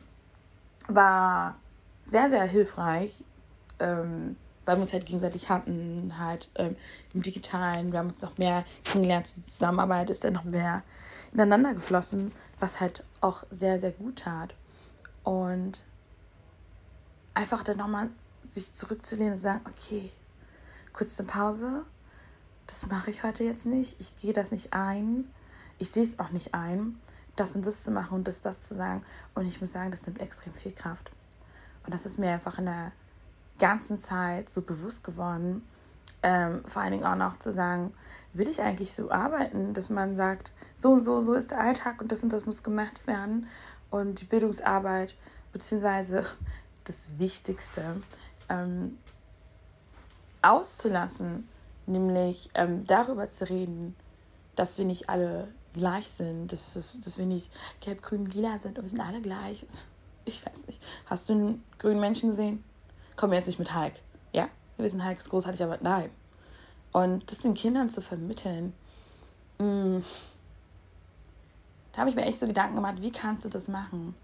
war 0.88 1.55
sehr, 2.03 2.29
sehr 2.29 2.43
hilfreich, 2.43 3.25
ähm, 3.79 4.38
weil 4.70 4.78
wir 4.78 4.84
uns 4.84 4.94
halt 4.94 5.08
gegenseitig 5.08 5.50
hatten, 5.50 6.14
halt 6.20 6.52
ähm, 6.54 6.76
im 7.16 7.24
Digitalen. 7.24 7.92
Wir 7.92 7.98
haben 7.98 8.12
uns 8.12 8.22
noch 8.22 8.38
mehr 8.38 8.64
kennengelernt. 8.84 9.26
Die 9.36 9.44
Zusammenarbeit 9.44 10.12
ist 10.12 10.24
dann 10.24 10.34
noch 10.34 10.44
mehr 10.44 10.84
ineinander 11.34 11.74
geflossen, 11.74 12.32
was 12.60 12.80
halt 12.80 13.04
auch 13.20 13.46
sehr, 13.50 13.80
sehr 13.80 13.92
gut 13.92 14.20
tat. 14.20 14.54
Und 15.24 15.84
einfach 17.34 17.64
dann 17.64 17.78
nochmal 17.78 18.12
sich 18.48 18.76
zurückzulehnen 18.76 19.34
und 19.34 19.40
sagen, 19.40 19.62
okay, 19.68 20.08
kurz 20.94 21.20
eine 21.20 21.28
Pause, 21.28 21.84
das 22.68 22.86
mache 22.86 23.10
ich 23.10 23.24
heute 23.24 23.44
jetzt 23.44 23.66
nicht, 23.66 24.00
ich 24.00 24.18
gehe 24.18 24.34
das 24.34 24.52
nicht 24.52 24.74
ein, 24.74 25.34
ich 25.80 25.90
sehe 25.90 26.04
es 26.04 26.20
auch 26.20 26.30
nicht 26.30 26.54
ein, 26.54 27.00
das 27.36 27.56
und 27.56 27.66
das 27.66 27.82
zu 27.82 27.90
machen 27.90 28.14
und 28.14 28.28
das, 28.28 28.44
das 28.44 28.62
zu 28.62 28.76
sagen. 28.76 29.02
Und 29.34 29.48
ich 29.48 29.62
muss 29.62 29.72
sagen, 29.72 29.90
das 29.90 30.06
nimmt 30.06 30.20
extrem 30.20 30.54
viel 30.54 30.74
Kraft. 30.74 31.10
Und 31.88 31.92
das 31.92 32.06
ist 32.06 32.20
mir 32.20 32.30
einfach 32.30 32.60
in 32.60 32.68
der 32.68 32.92
ganzen 33.60 33.98
Zeit 33.98 34.50
so 34.50 34.62
bewusst 34.62 35.04
geworden, 35.04 35.63
ähm, 36.24 36.63
vor 36.66 36.82
allen 36.82 36.92
Dingen 36.92 37.06
auch 37.06 37.16
noch 37.16 37.38
zu 37.38 37.51
sagen, 37.51 37.94
will 38.34 38.48
ich 38.48 38.62
eigentlich 38.62 38.94
so 38.94 39.12
arbeiten, 39.12 39.74
dass 39.74 39.89
man 39.89 40.16
sagt, 40.16 40.51
so 40.75 40.92
und 40.92 41.01
so, 41.01 41.22
so 41.22 41.34
ist 41.34 41.51
der 41.51 41.62
Alltag 41.62 42.01
und 42.01 42.12
das 42.12 42.24
und 42.24 42.34
das 42.34 42.46
muss 42.46 42.63
gemacht 42.63 43.08
werden. 43.08 43.48
Und 43.89 44.22
die 44.22 44.25
Bildungsarbeit, 44.25 45.16
beziehungsweise 45.51 46.25
das 46.84 47.20
Wichtigste, 47.20 48.01
ähm, 48.50 48.98
auszulassen, 50.42 51.48
nämlich 51.86 52.50
ähm, 52.54 52.86
darüber 52.86 53.30
zu 53.30 53.50
reden, 53.50 53.96
dass 54.56 54.78
wir 54.78 54.86
nicht 54.86 55.10
alle 55.10 55.48
gleich 55.74 56.10
sind, 56.10 56.51
dass, 56.51 56.74
dass, 56.74 57.00
dass 57.00 57.18
wir 57.18 57.25
nicht 57.25 57.51
gelb, 57.80 58.01
grün, 58.01 58.25
lila 58.25 58.58
sind 58.58 58.78
und 58.78 58.86
wir 58.86 58.89
sind 58.89 59.01
alle 59.01 59.22
gleich. 59.22 59.66
Ich 60.25 60.46
weiß 60.46 60.68
nicht. 60.68 60.84
Hast 61.08 61.28
du 61.28 61.34
einen 61.34 61.63
grünen 61.80 62.00
Menschen 62.00 62.30
gesehen? 62.30 62.63
Komm 63.20 63.34
jetzt 63.34 63.48
nicht 63.48 63.60
mit 63.60 63.76
Hulk. 63.76 63.96
Ja? 64.32 64.48
Wir 64.78 64.86
wissen, 64.86 65.04
Hulk 65.06 65.18
ist 65.18 65.30
großartig, 65.30 65.62
aber 65.62 65.78
nein. 65.82 66.10
Und 66.94 67.30
das 67.30 67.40
den 67.40 67.54
Kindern 67.54 67.90
zu 67.90 68.00
vermitteln, 68.00 68.72
mh, 69.58 69.66
mm, 69.66 70.06
da 71.92 71.98
habe 71.98 72.10
ich 72.12 72.16
mir 72.16 72.22
echt 72.22 72.40
so 72.40 72.48
Gedanken 72.48 72.76
gemacht, 72.76 73.02
wie 73.02 73.12
kannst 73.12 73.44
du 73.44 73.50
das 73.50 73.68
machen? 73.68 74.16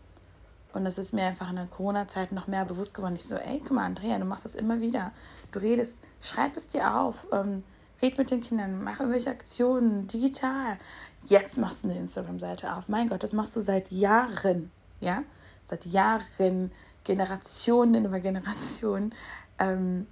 Und 0.71 0.85
das 0.85 0.97
ist 0.97 1.11
mir 1.11 1.25
einfach 1.25 1.49
in 1.49 1.57
der 1.57 1.65
Corona-Zeit 1.65 2.31
noch 2.31 2.47
mehr 2.47 2.63
bewusst 2.63 2.93
geworden. 2.93 3.17
Ich 3.17 3.25
so, 3.25 3.35
ey, 3.35 3.59
guck 3.59 3.73
mal, 3.73 3.83
Andrea, 3.83 4.17
du 4.17 4.23
machst 4.23 4.45
das 4.45 4.55
immer 4.55 4.79
wieder. 4.79 5.11
Du 5.51 5.59
redest, 5.59 6.01
schreib 6.21 6.55
es 6.55 6.69
dir 6.69 6.95
auf, 6.95 7.27
ähm, 7.33 7.63
red 8.01 8.17
mit 8.17 8.31
den 8.31 8.39
Kindern, 8.39 8.81
mach 8.81 9.01
irgendwelche 9.01 9.29
Aktionen, 9.29 10.07
digital. 10.07 10.77
Jetzt 11.25 11.57
machst 11.57 11.83
du 11.83 11.89
eine 11.89 11.99
Instagram-Seite 11.99 12.73
auf. 12.73 12.87
Mein 12.87 13.09
Gott, 13.09 13.23
das 13.23 13.33
machst 13.33 13.57
du 13.57 13.59
seit 13.59 13.91
Jahren, 13.91 14.71
ja? 15.01 15.23
Seit 15.65 15.85
Jahren, 15.85 16.71
Generationen 17.05 18.03
über 18.03 18.19
Generationen. 18.19 19.15
Ähm, 19.57 20.05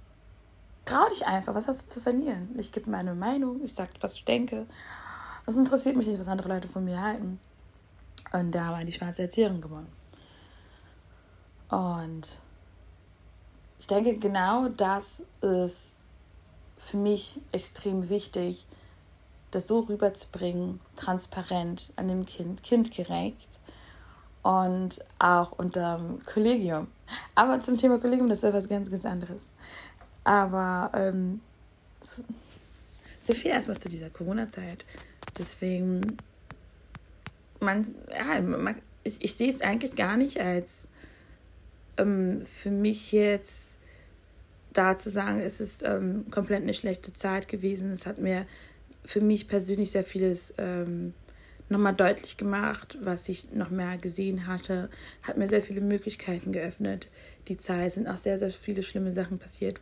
trau 0.86 1.06
dich 1.10 1.26
einfach, 1.26 1.54
was 1.54 1.68
hast 1.68 1.84
du 1.84 1.88
zu 1.88 2.00
verlieren? 2.00 2.48
Ich 2.58 2.72
gebe 2.72 2.90
meine 2.90 3.14
Meinung, 3.14 3.62
ich 3.62 3.74
sage, 3.74 3.90
was 4.00 4.14
ich 4.14 4.24
denke. 4.24 4.66
Das 5.44 5.58
interessiert 5.58 5.96
mich 5.96 6.06
nicht, 6.06 6.18
was 6.18 6.28
andere 6.28 6.48
Leute 6.48 6.68
von 6.68 6.84
mir 6.84 7.02
halten. 7.02 7.38
Und 8.32 8.52
da 8.52 8.70
war 8.70 8.84
die 8.84 8.92
schwarze 8.92 9.22
Erzieherin 9.22 9.60
geworden. 9.60 9.88
Und 11.68 12.40
ich 13.78 13.86
denke, 13.86 14.16
genau 14.16 14.68
das 14.68 15.22
ist 15.42 15.98
für 16.76 16.96
mich 16.96 17.40
extrem 17.52 18.08
wichtig, 18.08 18.66
das 19.50 19.66
so 19.66 19.80
rüberzubringen, 19.80 20.80
transparent 20.96 21.92
an 21.96 22.08
dem 22.08 22.24
Kind, 22.24 22.62
kindgerecht 22.62 23.60
und 24.44 25.02
auch 25.18 25.52
unter 25.52 25.96
dem 25.96 26.24
Kollegium. 26.24 26.86
Aber 27.34 27.60
zum 27.60 27.78
Thema 27.78 27.98
Kollegium, 27.98 28.28
das 28.28 28.42
wäre 28.42 28.52
was 28.52 28.68
ganz, 28.68 28.90
ganz 28.90 29.04
anderes. 29.06 29.50
Aber 30.22 30.90
ähm, 30.94 31.40
so 32.00 33.34
viel 33.34 33.50
erstmal 33.50 33.78
zu 33.78 33.88
dieser 33.88 34.10
Corona-Zeit. 34.10 34.84
Deswegen, 35.38 36.18
man, 37.60 37.94
ja, 38.10 38.40
man, 38.42 38.76
ich, 39.02 39.24
ich 39.24 39.34
sehe 39.34 39.48
es 39.48 39.62
eigentlich 39.62 39.96
gar 39.96 40.18
nicht 40.18 40.38
als 40.38 40.88
ähm, 41.96 42.44
für 42.44 42.70
mich 42.70 43.12
jetzt 43.12 43.78
da 44.74 44.96
zu 44.98 45.08
sagen, 45.08 45.40
es 45.40 45.60
ist 45.60 45.84
ähm, 45.84 46.26
komplett 46.30 46.62
eine 46.62 46.74
schlechte 46.74 47.14
Zeit 47.14 47.48
gewesen. 47.48 47.90
Es 47.90 48.06
hat 48.06 48.18
mir 48.18 48.44
für 49.04 49.22
mich 49.22 49.48
persönlich 49.48 49.90
sehr 49.90 50.04
vieles 50.04 50.52
ähm, 50.58 51.14
nochmal 51.68 51.94
deutlich 51.94 52.36
gemacht, 52.36 52.98
was 53.00 53.28
ich 53.28 53.52
noch 53.52 53.70
mehr 53.70 53.96
gesehen 53.98 54.46
hatte, 54.46 54.90
hat 55.22 55.38
mir 55.38 55.48
sehr 55.48 55.62
viele 55.62 55.80
Möglichkeiten 55.80 56.52
geöffnet. 56.52 57.08
Die 57.48 57.56
Zeit 57.56 57.92
sind 57.92 58.06
auch 58.06 58.18
sehr, 58.18 58.38
sehr 58.38 58.50
viele 58.50 58.82
schlimme 58.82 59.12
Sachen 59.12 59.38
passiert. 59.38 59.80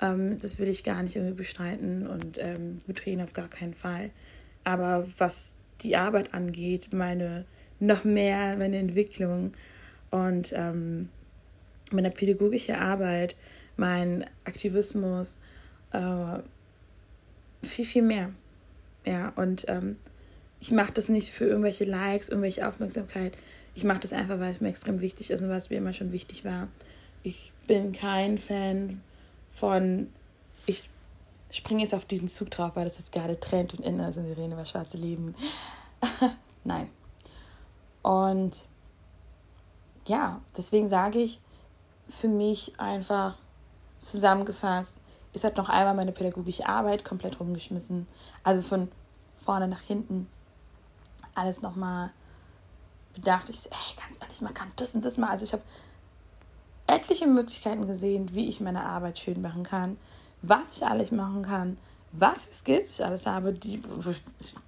Ähm, 0.00 0.38
das 0.40 0.58
will 0.58 0.68
ich 0.68 0.84
gar 0.84 1.02
nicht 1.02 1.16
irgendwie 1.16 1.34
bestreiten 1.34 2.06
und 2.06 2.38
ähm, 2.38 2.78
betreten 2.86 3.20
auf 3.22 3.32
gar 3.32 3.48
keinen 3.48 3.74
Fall. 3.74 4.10
Aber 4.64 5.06
was 5.18 5.52
die 5.82 5.96
Arbeit 5.96 6.34
angeht, 6.34 6.92
meine 6.92 7.44
noch 7.80 8.04
mehr, 8.04 8.56
meine 8.56 8.78
Entwicklung, 8.78 9.52
und 10.12 10.52
ähm, 10.54 11.08
meine 11.90 12.10
pädagogische 12.10 12.78
Arbeit, 12.78 13.34
mein 13.76 14.24
Aktivismus, 14.44 15.38
äh, 15.90 16.38
viel, 17.64 17.84
viel 17.84 18.02
mehr. 18.02 18.30
Ja, 19.04 19.30
und 19.30 19.64
ähm, 19.68 19.96
ich 20.62 20.70
mache 20.70 20.92
das 20.92 21.08
nicht 21.08 21.30
für 21.30 21.44
irgendwelche 21.44 21.84
Likes, 21.84 22.28
irgendwelche 22.28 22.68
Aufmerksamkeit. 22.68 23.36
Ich 23.74 23.82
mache 23.82 23.98
das 23.98 24.12
einfach, 24.12 24.38
weil 24.38 24.52
es 24.52 24.60
mir 24.60 24.68
extrem 24.68 25.00
wichtig 25.00 25.32
ist 25.32 25.42
und 25.42 25.48
was 25.48 25.70
mir 25.70 25.78
immer 25.78 25.92
schon 25.92 26.12
wichtig 26.12 26.44
war. 26.44 26.68
Ich 27.24 27.52
bin 27.66 27.90
kein 27.90 28.38
Fan 28.38 29.02
von, 29.50 30.08
ich 30.66 30.88
springe 31.50 31.82
jetzt 31.82 31.94
auf 31.94 32.04
diesen 32.04 32.28
Zug 32.28 32.52
drauf, 32.52 32.76
weil 32.76 32.84
das 32.84 32.98
jetzt 32.98 33.10
gerade 33.10 33.40
Trend 33.40 33.74
und 33.74 33.84
in 33.84 33.98
ist 33.98 34.16
und 34.16 34.28
wir 34.28 34.38
reden 34.38 34.52
über 34.52 34.64
schwarze 34.64 34.98
Leben. 34.98 35.34
Nein. 36.64 36.88
Und 38.02 38.66
ja, 40.06 40.40
deswegen 40.56 40.86
sage 40.86 41.18
ich 41.18 41.40
für 42.08 42.28
mich 42.28 42.78
einfach 42.78 43.36
zusammengefasst, 43.98 44.98
ist 45.32 45.42
halt 45.42 45.56
noch 45.56 45.70
einmal 45.70 45.96
meine 45.96 46.12
pädagogische 46.12 46.68
Arbeit 46.68 47.04
komplett 47.04 47.40
rumgeschmissen. 47.40 48.06
Also 48.44 48.62
von 48.62 48.92
vorne 49.44 49.66
nach 49.66 49.80
hinten 49.80 50.28
alles 51.34 51.62
nochmal 51.62 52.10
bedacht. 53.14 53.48
Ich 53.48 53.60
so, 53.60 53.70
ey, 53.70 53.96
ganz 53.96 54.18
ehrlich, 54.20 54.40
man 54.40 54.54
kann 54.54 54.72
das 54.76 54.94
und 54.94 55.04
das 55.04 55.16
mal. 55.16 55.30
Also 55.30 55.44
ich 55.44 55.52
habe 55.52 55.62
etliche 56.86 57.26
Möglichkeiten 57.26 57.86
gesehen, 57.86 58.34
wie 58.34 58.48
ich 58.48 58.60
meine 58.60 58.84
Arbeit 58.84 59.18
schön 59.18 59.40
machen 59.40 59.62
kann, 59.62 59.96
was 60.42 60.76
ich 60.76 60.86
alles 60.86 61.10
machen 61.10 61.42
kann, 61.42 61.78
was 62.12 62.44
für 62.44 62.52
Skills 62.52 62.98
ich 62.98 63.04
alles 63.04 63.26
habe. 63.26 63.52
Die, 63.52 63.82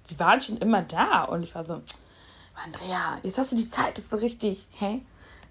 die 0.09 0.19
waren 0.19 0.41
schon 0.41 0.57
immer 0.57 0.81
da. 0.81 1.23
Und 1.23 1.43
ich 1.43 1.53
war 1.55 1.63
so, 1.63 1.81
Andrea, 2.63 3.19
jetzt 3.23 3.37
hast 3.37 3.51
du 3.51 3.55
die 3.55 3.67
Zeit, 3.67 3.97
das 3.97 4.05
ist 4.05 4.11
so 4.11 4.17
richtig, 4.17 4.67
hä? 4.77 5.01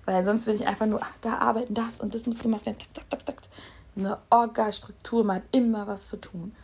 Weil 0.06 0.24
sonst 0.24 0.46
will 0.46 0.54
ich 0.54 0.66
einfach 0.66 0.86
nur, 0.86 1.00
ach, 1.02 1.16
da 1.20 1.38
arbeiten, 1.38 1.74
das 1.74 2.00
und 2.00 2.14
das 2.14 2.26
muss 2.26 2.38
gemacht 2.38 2.66
werden. 2.66 2.78
Tak, 2.78 2.94
tak, 2.94 3.10
tak, 3.10 3.26
tak. 3.26 3.42
Eine 3.96 4.18
Orga-Struktur, 4.30 5.24
man 5.24 5.36
hat 5.36 5.44
immer 5.52 5.86
was 5.86 6.08
zu 6.08 6.16
tun. 6.16 6.54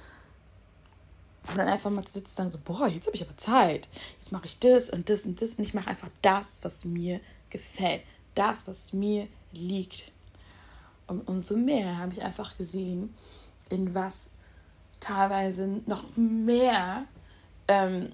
Und 1.51 1.59
dann 1.59 1.69
einfach 1.69 1.91
mal 1.91 2.07
sitzt 2.07 2.39
dann 2.39 2.51
so, 2.51 2.59
boah, 2.65 2.87
jetzt 2.87 3.07
habe 3.07 3.17
ich 3.17 3.23
aber 3.23 3.37
Zeit. 3.37 3.89
Jetzt 4.21 4.31
mache 4.31 4.47
ich 4.47 4.59
das 4.59 4.89
und 4.89 5.11
das 5.11 5.27
und 5.27 5.43
das 5.43 5.55
und 5.55 5.65
ich 5.65 5.75
mache 5.75 5.89
einfach 5.89 6.11
das, 6.23 6.61
was 6.63 6.85
mir 6.85 7.21
gefällt. 7.51 8.03
Das, 8.35 8.69
was 8.69 8.93
mir 8.93 9.27
liegt. 9.53 10.13
Und 11.09 11.27
umso 11.27 11.57
mehr 11.57 11.99
habe 11.99 12.13
ich 12.13 12.23
einfach 12.23 12.57
gesehen, 12.57 13.13
in 13.69 13.95
was 13.95 14.31
teilweise 15.01 15.67
noch 15.87 16.05
mehr, 16.17 17.05
ähm, 17.67 18.13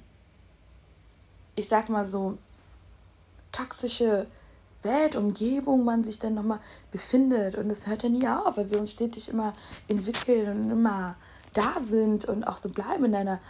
ich 1.57 1.69
sag 1.69 1.91
mal 1.91 2.07
so, 2.07 2.39
toxische 3.53 4.27
Weltumgebung 4.83 5.85
man 5.85 6.05
sich 6.05 6.19
dann 6.19 6.35
nochmal 6.35 6.61
befindet. 6.91 7.57
Und 7.57 7.69
es 7.71 7.87
hört 7.87 8.03
ja 8.03 8.09
nie 8.09 8.27
auf, 8.27 8.57
weil 8.57 8.71
wir 8.71 8.79
uns 8.79 8.93
stetig 8.93 9.29
immer 9.29 9.53
entwickeln 9.89 10.65
und 10.65 10.71
immer 10.71 11.17
da 11.57 11.81
sind 11.81 12.25
und 12.25 12.45
auch 12.45 12.59
so 12.59 12.69
bleiben 12.69 13.07
in 13.07 13.15
einer 13.15 13.41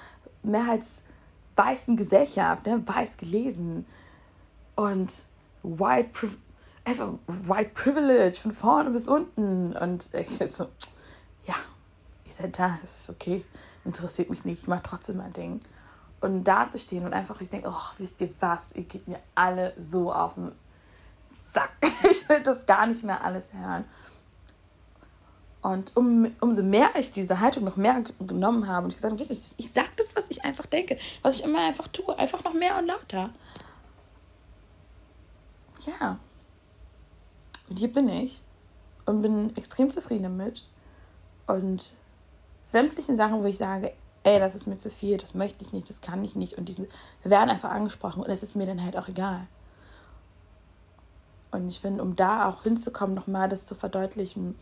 mehrheitsweißen 0.42 1.96
Gesellschaft, 1.96 2.66
ne? 2.66 2.82
weiß 2.86 3.16
gelesen 3.16 3.86
und 4.76 5.22
white, 5.62 6.10
einfach 6.84 7.14
white 7.26 7.70
privilege 7.74 8.36
von 8.36 8.52
vorne 8.52 8.90
bis 8.90 9.08
unten. 9.08 9.76
Und 9.76 10.14
ich 10.14 10.30
so, 10.30 10.64
ja, 11.44 11.54
ihr 12.24 12.32
seid 12.32 12.58
da, 12.58 12.78
ist 12.82 13.10
okay, 13.10 13.44
interessiert 13.84 14.30
mich 14.30 14.44
nicht, 14.44 14.62
ich 14.62 14.68
mache 14.68 14.82
trotzdem 14.84 15.18
mein 15.18 15.32
Ding. 15.32 15.60
Und 16.20 16.44
da 16.44 16.68
zu 16.68 16.78
stehen 16.78 17.04
und 17.04 17.12
einfach, 17.12 17.40
ich 17.40 17.50
denke, 17.50 17.68
oh, 17.70 17.92
wisst 17.98 18.20
ihr 18.20 18.30
was, 18.40 18.72
ihr 18.72 18.84
geht 18.84 19.06
mir 19.06 19.20
alle 19.34 19.74
so 19.78 20.12
auf 20.12 20.34
den 20.34 20.52
Sack. 21.28 21.72
Ich 22.08 22.28
will 22.28 22.42
das 22.42 22.66
gar 22.66 22.86
nicht 22.86 23.02
mehr 23.02 23.24
alles 23.24 23.52
hören. 23.52 23.84
Und 25.66 25.96
um, 25.96 26.30
umso 26.40 26.62
mehr 26.62 26.90
ich 26.96 27.10
diese 27.10 27.40
Haltung 27.40 27.64
noch 27.64 27.76
mehr 27.76 28.00
genommen 28.20 28.68
habe 28.68 28.84
und 28.84 28.90
ich 28.90 28.96
gesagt 28.96 29.20
habe, 29.20 29.36
ich 29.56 29.72
sage 29.72 29.88
das, 29.96 30.14
was 30.14 30.26
ich 30.28 30.44
einfach 30.44 30.64
denke, 30.66 30.96
was 31.22 31.40
ich 31.40 31.44
immer 31.44 31.58
einfach 31.66 31.88
tue, 31.88 32.16
einfach 32.16 32.44
noch 32.44 32.54
mehr 32.54 32.78
und 32.78 32.86
lauter. 32.86 33.30
Ja. 35.84 36.20
Und 37.68 37.80
hier 37.80 37.92
bin 37.92 38.08
ich 38.08 38.42
und 39.06 39.22
bin 39.22 39.56
extrem 39.56 39.90
zufrieden 39.90 40.22
damit. 40.22 40.68
Und 41.48 41.94
sämtlichen 42.62 43.16
Sachen, 43.16 43.42
wo 43.42 43.46
ich 43.46 43.58
sage, 43.58 43.92
ey, 44.22 44.38
das 44.38 44.54
ist 44.54 44.68
mir 44.68 44.78
zu 44.78 44.88
viel, 44.88 45.16
das 45.16 45.34
möchte 45.34 45.64
ich 45.64 45.72
nicht, 45.72 45.90
das 45.90 46.00
kann 46.00 46.24
ich 46.24 46.36
nicht. 46.36 46.58
Und 46.58 46.68
diese 46.68 46.86
werden 47.24 47.50
einfach 47.50 47.70
angesprochen 47.72 48.22
und 48.22 48.30
es 48.30 48.44
ist 48.44 48.54
mir 48.54 48.66
dann 48.66 48.84
halt 48.84 48.96
auch 48.96 49.08
egal. 49.08 49.48
Und 51.50 51.66
ich 51.66 51.80
finde, 51.80 52.04
um 52.04 52.14
da 52.14 52.48
auch 52.48 52.62
hinzukommen, 52.62 53.16
nochmal 53.16 53.48
das 53.48 53.66
zu 53.66 53.74
verdeutlichen, 53.74 54.56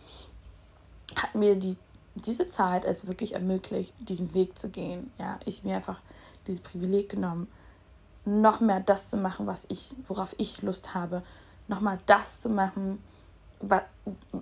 hat 1.16 1.34
mir 1.34 1.56
die, 1.56 1.76
diese 2.14 2.48
Zeit 2.48 2.84
es 2.84 3.06
wirklich 3.06 3.34
ermöglicht, 3.34 3.94
diesen 4.00 4.34
Weg 4.34 4.58
zu 4.58 4.70
gehen. 4.70 5.10
Ja, 5.18 5.38
ich 5.44 5.64
mir 5.64 5.76
einfach 5.76 6.00
dieses 6.46 6.60
Privileg 6.60 7.08
genommen, 7.08 7.48
noch 8.24 8.60
mehr 8.60 8.80
das 8.80 9.10
zu 9.10 9.16
machen, 9.16 9.46
was 9.46 9.66
ich, 9.68 9.94
worauf 10.08 10.34
ich 10.38 10.62
Lust 10.62 10.94
habe, 10.94 11.22
nochmal 11.68 11.98
das 12.06 12.40
zu 12.40 12.48
machen, 12.48 13.02
was, 13.60 13.82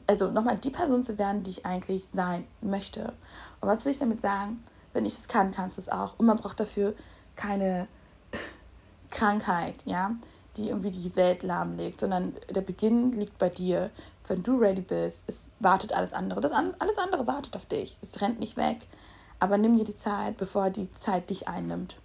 also 0.07 0.31
nochmal 0.31 0.59
die 0.59 0.71
Person 0.71 1.05
zu 1.05 1.19
werden, 1.19 1.43
die 1.43 1.51
ich 1.51 1.67
eigentlich 1.67 2.09
sein 2.13 2.47
möchte. 2.61 3.13
Und 3.61 3.69
was 3.69 3.85
will 3.85 3.93
ich 3.93 3.99
damit 3.99 4.21
sagen? 4.21 4.63
Wenn 4.93 5.07
ich 5.07 5.15
es 5.15 5.29
kann, 5.29 5.53
kannst 5.53 5.79
du 5.79 5.81
es 5.81 5.89
auch. 5.89 6.19
Und 6.19 6.27
man 6.27 6.37
braucht 6.37 6.61
dafür 6.61 6.95
keine 7.35 7.89
Krankheit, 9.11 9.83
ja 9.85 10.15
die 10.57 10.69
irgendwie 10.69 10.91
die 10.91 11.17
Welt 11.17 11.43
lahmlegt, 11.43 12.01
sondern 12.01 12.35
der 12.51 12.61
Beginn 12.61 13.13
liegt 13.13 13.39
bei 13.39 13.49
dir. 13.49 13.91
Wenn 14.29 14.43
du 14.43 14.59
ready 14.59 14.83
bist, 14.83 15.25
es 15.27 15.49
wartet 15.61 15.93
alles 15.93 16.13
andere. 16.13 16.41
Das 16.41 16.53
an, 16.53 16.75
alles 16.79 16.99
andere 16.99 17.27
wartet 17.27 17.57
auf 17.57 17.67
dich. 17.67 17.99
Es 18.03 18.21
rennt 18.21 18.39
nicht 18.39 18.57
weg. 18.57 18.87
Aber 19.41 19.59
nimm 19.59 19.77
dir 19.77 19.85
die 19.85 19.95
Zeit, 19.95 20.37
bevor 20.37 20.71
die 20.71 20.91
Zeit 20.91 21.31
dich 21.31 21.49
einnimmt. 21.49 21.97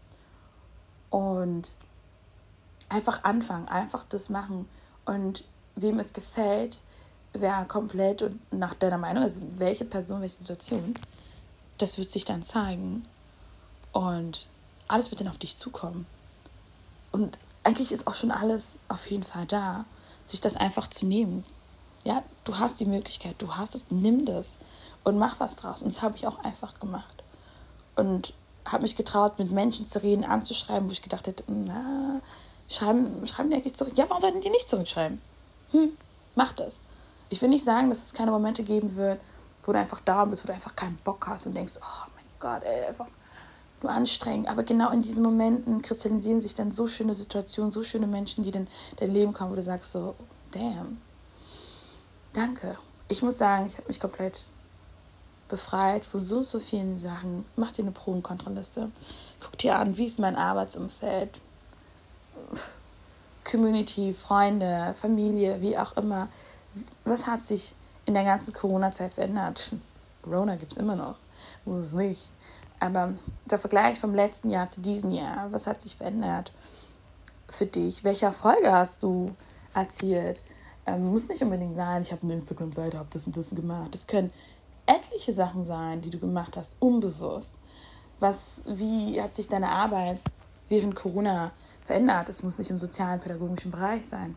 Und 1.09 1.75
einfach 2.89 3.23
anfangen, 3.23 3.67
einfach 3.67 4.05
das 4.05 4.29
machen. 4.29 4.67
Und 5.05 5.43
wem 5.75 5.99
es 5.99 6.13
gefällt, 6.13 6.79
wer 7.33 7.65
komplett 7.65 8.21
und 8.21 8.53
nach 8.53 8.73
deiner 8.73 8.97
Meinung, 8.97 9.23
also 9.23 9.41
welche 9.57 9.85
Person, 9.85 10.21
welche 10.21 10.37
Situation, 10.37 10.95
das 11.77 11.97
wird 11.97 12.11
sich 12.11 12.25
dann 12.25 12.43
zeigen. 12.43 13.03
Und 13.91 14.47
alles 14.87 15.11
wird 15.11 15.21
dann 15.21 15.27
auf 15.27 15.37
dich 15.37 15.57
zukommen. 15.57 16.05
Und 17.11 17.37
eigentlich 17.67 17.91
ist 17.91 18.07
auch 18.07 18.15
schon 18.15 18.31
alles 18.31 18.77
auf 18.87 19.11
jeden 19.11 19.23
Fall 19.23 19.45
da, 19.45 19.83
sich 20.25 20.39
das 20.39 20.55
einfach 20.55 20.87
zu 20.87 21.05
nehmen. 21.05 21.43
Ja, 22.05 22.23
du 22.45 22.57
hast 22.57 22.79
die 22.79 22.85
Möglichkeit, 22.85 23.35
du 23.39 23.55
hast 23.55 23.75
es, 23.75 23.83
nimm 23.89 24.25
das 24.25 24.55
und 25.03 25.17
mach 25.17 25.41
was 25.41 25.57
draus. 25.57 25.81
Und 25.81 25.93
das 25.93 26.01
habe 26.01 26.15
ich 26.15 26.25
auch 26.25 26.39
einfach 26.45 26.79
gemacht. 26.79 27.23
Und 27.97 28.33
habe 28.65 28.83
mich 28.83 28.95
getraut, 28.95 29.37
mit 29.37 29.51
Menschen 29.51 29.85
zu 29.85 30.01
reden, 30.01 30.23
anzuschreiben, 30.23 30.87
wo 30.87 30.93
ich 30.93 31.01
gedacht 31.01 31.27
hätte, 31.27 31.43
na, 31.47 32.21
schreiben, 32.69 33.25
schreiben 33.27 33.49
die 33.49 33.57
eigentlich 33.57 33.75
zurück? 33.75 33.97
Ja, 33.97 34.05
warum 34.07 34.21
sollten 34.21 34.39
die 34.39 34.49
nicht 34.49 34.69
zurückschreiben? 34.69 35.21
Hm, 35.71 35.97
mach 36.35 36.53
das. 36.53 36.81
Ich 37.29 37.41
will 37.41 37.49
nicht 37.49 37.65
sagen, 37.65 37.89
dass 37.89 38.01
es 38.01 38.13
keine 38.13 38.31
Momente 38.31 38.63
geben 38.63 38.95
wird, 38.95 39.19
wo 39.65 39.73
du 39.73 39.79
einfach 39.79 39.99
da 40.05 40.23
bist, 40.23 40.43
wo 40.43 40.47
du 40.47 40.53
einfach 40.53 40.75
keinen 40.75 40.95
Bock 41.03 41.27
hast 41.27 41.45
und 41.47 41.55
denkst, 41.55 41.73
oh 41.81 42.09
mein 42.15 42.25
Gott, 42.39 42.63
ey, 42.63 42.85
einfach 42.85 43.07
nur 43.81 43.91
anstrengend. 43.91 44.49
Aber 44.49 44.63
genau 44.63 44.91
in 44.91 45.01
diesen 45.01 45.23
Momenten 45.23 45.81
kristallisieren 45.81 46.41
sich 46.41 46.55
dann 46.55 46.71
so 46.71 46.87
schöne 46.87 47.13
Situationen, 47.13 47.71
so 47.71 47.83
schöne 47.83 48.07
Menschen, 48.07 48.43
die 48.43 48.49
in 48.49 48.67
dein 48.97 49.13
Leben 49.13 49.33
kommen, 49.33 49.51
wo 49.51 49.55
du 49.55 49.63
sagst 49.63 49.91
so, 49.91 50.15
damn, 50.51 50.99
danke. 52.33 52.75
Ich 53.07 53.21
muss 53.21 53.37
sagen, 53.37 53.65
ich 53.67 53.77
habe 53.77 53.87
mich 53.87 53.99
komplett 53.99 54.45
befreit 55.47 56.05
von 56.05 56.19
so, 56.19 56.43
so 56.43 56.59
vielen 56.59 56.99
Sachen. 56.99 57.45
Mach 57.55 57.71
dir 57.71 57.83
eine 57.83 57.91
Pro- 57.91 58.11
und 58.11 58.23
Kontraliste. 58.23 58.91
Guck 59.39 59.57
dir 59.57 59.77
an, 59.77 59.97
wie 59.97 60.05
ist 60.05 60.19
mein 60.19 60.35
Arbeitsumfeld, 60.35 61.39
Community, 63.49 64.13
Freunde, 64.13 64.93
Familie, 64.99 65.61
wie 65.61 65.77
auch 65.77 65.95
immer. 65.95 66.27
Was 67.05 67.27
hat 67.27 67.45
sich 67.45 67.75
in 68.05 68.13
der 68.13 68.23
ganzen 68.23 68.53
Corona-Zeit 68.53 69.13
verändert? 69.13 69.71
Corona 70.21 70.55
gibt 70.55 70.73
es 70.73 70.77
immer 70.77 70.95
noch, 70.95 71.15
muss 71.65 71.79
es 71.79 71.93
nicht. 71.93 72.31
Aber 72.79 73.13
der 73.45 73.59
Vergleich 73.59 73.99
vom 73.99 74.13
letzten 74.13 74.49
Jahr 74.49 74.69
zu 74.69 74.81
diesem 74.81 75.11
Jahr, 75.11 75.51
was 75.51 75.67
hat 75.67 75.81
sich 75.81 75.95
verändert 75.95 76.53
für 77.47 77.65
dich? 77.65 78.03
Welche 78.03 78.27
Erfolge 78.27 78.71
hast 78.71 79.03
du 79.03 79.35
erzielt? 79.73 80.43
Ähm, 80.85 81.11
muss 81.11 81.27
nicht 81.27 81.41
unbedingt 81.41 81.75
sein, 81.75 82.03
ich 82.03 82.11
habe 82.11 82.23
eine 82.23 82.35
Instagram-Seite, 82.35 82.97
habe 82.97 83.09
das 83.11 83.25
und 83.25 83.35
das 83.35 83.49
gemacht. 83.49 83.93
Es 83.95 84.07
können 84.07 84.31
etliche 84.85 85.33
Sachen 85.33 85.65
sein, 85.65 86.01
die 86.01 86.09
du 86.09 86.19
gemacht 86.19 86.55
hast, 86.55 86.75
unbewusst. 86.79 87.55
Was, 88.19 88.63
wie 88.67 89.21
hat 89.21 89.35
sich 89.35 89.47
deine 89.47 89.69
Arbeit 89.69 90.19
während 90.69 90.95
Corona 90.95 91.51
verändert? 91.83 92.29
Es 92.29 92.43
muss 92.43 92.57
nicht 92.57 92.69
im 92.69 92.77
sozialen, 92.77 93.19
pädagogischen 93.19 93.71
Bereich 93.71 94.07
sein 94.07 94.35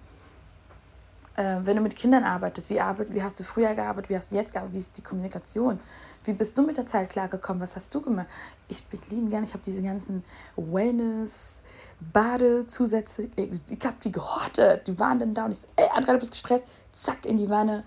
äh, 1.37 1.57
wenn 1.63 1.77
du 1.77 1.83
mit 1.83 1.97
Kindern 1.97 2.25
arbeitest, 2.25 2.71
wie, 2.71 2.81
arbeit, 2.81 3.15
wie 3.15 3.23
hast 3.23 3.39
du 3.41 3.45
früher 3.45 3.75
gearbeitet, 3.75 4.11
wie 4.11 4.17
hast 4.17 4.33
du 4.33 4.37
jetzt 4.37 4.53
gearbeitet, 4.53 4.75
wie 4.75 4.81
ist 4.81 4.97
die 4.97 5.03
Kommunikation, 5.03 5.81
wie 6.25 6.33
bist 6.33 6.57
du 6.59 6.63
mit 6.63 6.77
der 6.77 6.87
Zeit 6.87 7.11
klargekommen, 7.11 7.63
was 7.63 7.77
hast 7.77 7.95
du 7.95 8.01
gemacht? 8.01 8.27
Ich 8.69 8.85
bin 8.85 9.01
lieben 9.11 9.31
gern, 9.31 9.45
ich 9.45 9.53
habe 9.53 9.63
diese 9.65 9.83
ganzen 9.83 10.25
Wellness, 10.57 11.65
Badezusätze, 12.13 13.29
ich, 13.37 13.61
ich 13.69 13.87
habe 13.87 13.97
die 14.03 14.13
gehortet, 14.13 14.87
die 14.87 14.99
waren 14.99 15.19
dann 15.19 15.35
da 15.35 15.45
und 15.45 15.53
ich 15.53 15.61
so, 15.61 15.69
ey, 15.77 15.89
Andrea, 15.95 16.15
du 16.15 16.21
bist 16.21 16.33
gestresst, 16.33 16.67
zack, 16.93 17.25
in 17.25 17.37
die 17.37 17.49
Wanne, 17.49 17.85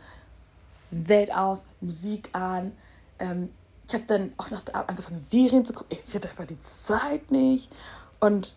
Welt 0.92 1.34
aus, 1.34 1.66
Musik 1.82 2.30
an, 2.34 2.72
ähm, 3.20 3.50
ich 3.88 3.94
habe 3.94 4.06
dann 4.08 4.34
auch 4.38 4.50
noch 4.50 4.62
angefangen, 4.74 5.20
Serien 5.20 5.66
zu 5.66 5.74
gucken. 5.74 5.98
Ich 6.08 6.16
hatte 6.16 6.30
einfach 6.30 6.46
die 6.46 6.60
Zeit 6.60 7.32
nicht 7.32 7.72
und 8.20 8.56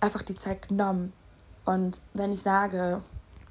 einfach 0.00 0.22
die 0.22 0.36
Zeit 0.36 0.68
genommen. 0.68 1.12
Und 1.64 2.00
wenn 2.14 2.32
ich 2.32 2.40
sage, 2.40 3.02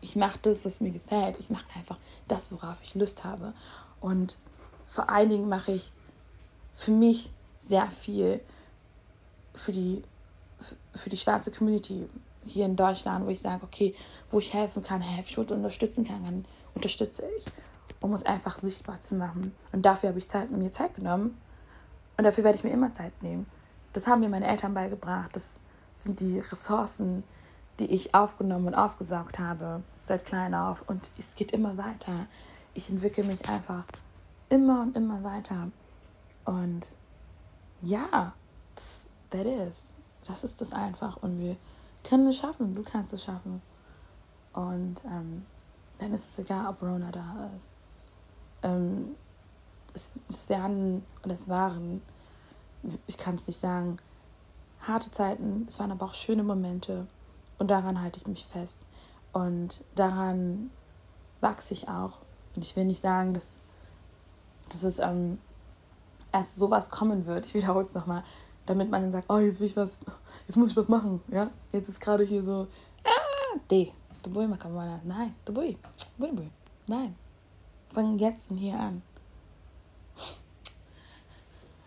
ich 0.02 0.16
mache 0.16 0.40
das, 0.42 0.66
was 0.66 0.82
mir 0.82 0.92
gefällt, 0.92 1.38
ich 1.40 1.50
mache 1.50 1.66
einfach 1.76 1.98
das, 2.28 2.52
worauf 2.52 2.82
ich 2.84 2.96
Lust 2.96 3.24
habe. 3.24 3.54
Und 4.00 4.38
vor 4.86 5.10
allen 5.10 5.30
Dingen 5.30 5.50
mache 5.50 5.74
ich 5.74 5.92
für 6.74 6.92
mich 6.92 7.32
sehr 7.60 7.88
viel 7.88 8.40
für 9.54 9.72
die, 9.72 10.04
für 10.96 11.10
die 11.10 11.18
schwarze 11.18 11.52
Community 11.52 12.08
hier 12.46 12.66
in 12.66 12.76
Deutschland, 12.76 13.26
wo 13.26 13.30
ich 13.30 13.42
sage, 13.42 13.64
okay, 13.64 13.94
wo 14.32 14.40
ich 14.40 14.54
helfen 14.54 14.82
kann, 14.82 15.02
helfe 15.02 15.32
ich, 15.32 15.38
wo 15.38 15.42
ich 15.42 15.52
unterstützen 15.52 16.06
kann, 16.06 16.24
dann 16.24 16.46
unterstütze 16.74 17.24
ich, 17.38 17.46
um 18.00 18.14
uns 18.14 18.26
einfach 18.26 18.58
sichtbar 18.60 19.02
zu 19.02 19.16
machen. 19.16 19.54
Und 19.74 19.86
dafür 19.86 20.10
habe 20.10 20.20
ich 20.20 20.28
Zeit, 20.28 20.50
mir 20.52 20.72
Zeit 20.72 20.96
genommen 20.96 21.40
und 22.18 22.24
dafür 22.24 22.44
werde 22.44 22.58
ich 22.58 22.64
mir 22.64 22.72
immer 22.72 22.94
Zeit 22.94 23.22
nehmen. 23.22 23.46
Das 23.94 24.08
haben 24.08 24.22
mir 24.22 24.30
meine 24.30 24.48
Eltern 24.48 24.74
beigebracht. 24.74 25.36
Das 25.36 25.60
sind 25.96 26.20
die 26.20 26.40
Ressourcen, 26.40 27.24
die 27.80 27.92
ich 27.92 28.14
aufgenommen 28.14 28.68
und 28.68 28.76
aufgesaugt 28.76 29.40
habe 29.40 29.84
seit 30.06 30.26
klein 30.26 30.54
auf. 30.54 30.84
Und 30.88 31.02
es 31.18 31.36
geht 31.36 31.52
immer 31.52 31.78
weiter. 31.78 32.28
Ich 32.74 32.90
entwickle 32.90 33.24
mich 33.24 33.48
einfach 33.50 33.86
immer 34.50 34.82
und 34.82 34.96
immer 34.96 35.24
weiter. 35.24 35.72
Und 36.46 36.88
ja, 37.82 38.34
that 39.30 39.46
is. 39.46 39.94
Das 40.26 40.44
ist 40.44 40.62
das 40.62 40.74
einfach. 40.74 41.18
Und 41.18 41.40
wir 41.40 41.56
können 42.04 42.28
es 42.28 42.38
schaffen. 42.38 42.74
Du 42.74 42.84
kannst 42.84 43.14
es 43.14 43.24
schaffen. 43.24 43.62
Und 44.54 45.04
ähm, 45.06 45.46
dann 46.00 46.14
ist 46.14 46.28
es 46.28 46.40
egal, 46.40 46.68
ob 46.68 46.82
Rona 46.82 47.12
da 47.12 47.50
ist. 47.56 47.72
Ähm, 48.64 49.16
es, 49.94 50.12
es 50.28 50.50
werden 50.50 51.04
und 51.24 51.32
es 51.32 51.50
waren, 51.50 52.02
ich 53.08 53.18
kann 53.18 53.36
es 53.36 53.48
nicht 53.48 53.60
sagen, 53.60 53.98
harte 54.82 55.12
Zeiten, 55.12 55.66
es 55.68 55.80
waren 55.80 55.92
aber 55.92 56.06
auch 56.06 56.14
schöne 56.14 56.44
Momente. 56.44 57.08
Und 57.60 57.70
daran 57.70 58.02
halte 58.02 58.20
ich 58.20 58.28
mich 58.28 58.46
fest. 58.46 58.82
Und 59.32 59.84
daran 59.96 60.72
wachse 61.42 61.74
ich 61.74 61.88
auch. 61.88 62.18
Und 62.56 62.66
ich 62.66 62.76
will 62.76 62.86
nicht 62.86 63.02
sagen, 63.02 63.34
dass, 63.34 63.62
dass 64.70 64.84
es 64.84 65.00
ähm, 65.00 65.38
erst 66.32 66.56
sowas 66.56 66.90
kommen 66.90 67.26
wird. 67.26 67.46
Ich 67.46 67.54
wiederhole 67.54 67.84
es 67.84 67.94
nochmal, 67.94 68.24
damit 68.66 68.90
man 68.90 69.02
dann 69.02 69.12
sagt, 69.12 69.30
oh, 69.30 69.38
jetzt 69.38 69.60
will 69.60 69.68
ich 69.68 69.76
was, 69.76 70.06
jetzt 70.48 70.56
muss 70.56 70.72
ich 70.72 70.78
was 70.78 70.90
machen. 70.90 71.22
Ja, 71.28 71.52
jetzt 71.72 71.90
ist 71.90 72.00
gerade 72.00 72.24
hier 72.24 72.44
so, 72.44 72.68
ah, 73.04 73.60
D, 73.70 73.92
du 74.24 74.32
boi 74.32 74.48
makamana. 74.48 75.02
Nein, 75.04 75.36
du 75.46 75.54
boi, 75.54 75.78
boi, 76.18 76.32
boi. 76.32 76.50
Nein, 76.88 77.16
fang 77.94 78.18
jetzt 78.18 78.50
und 78.50 78.58
hier 78.58 78.80
an. 78.80 79.02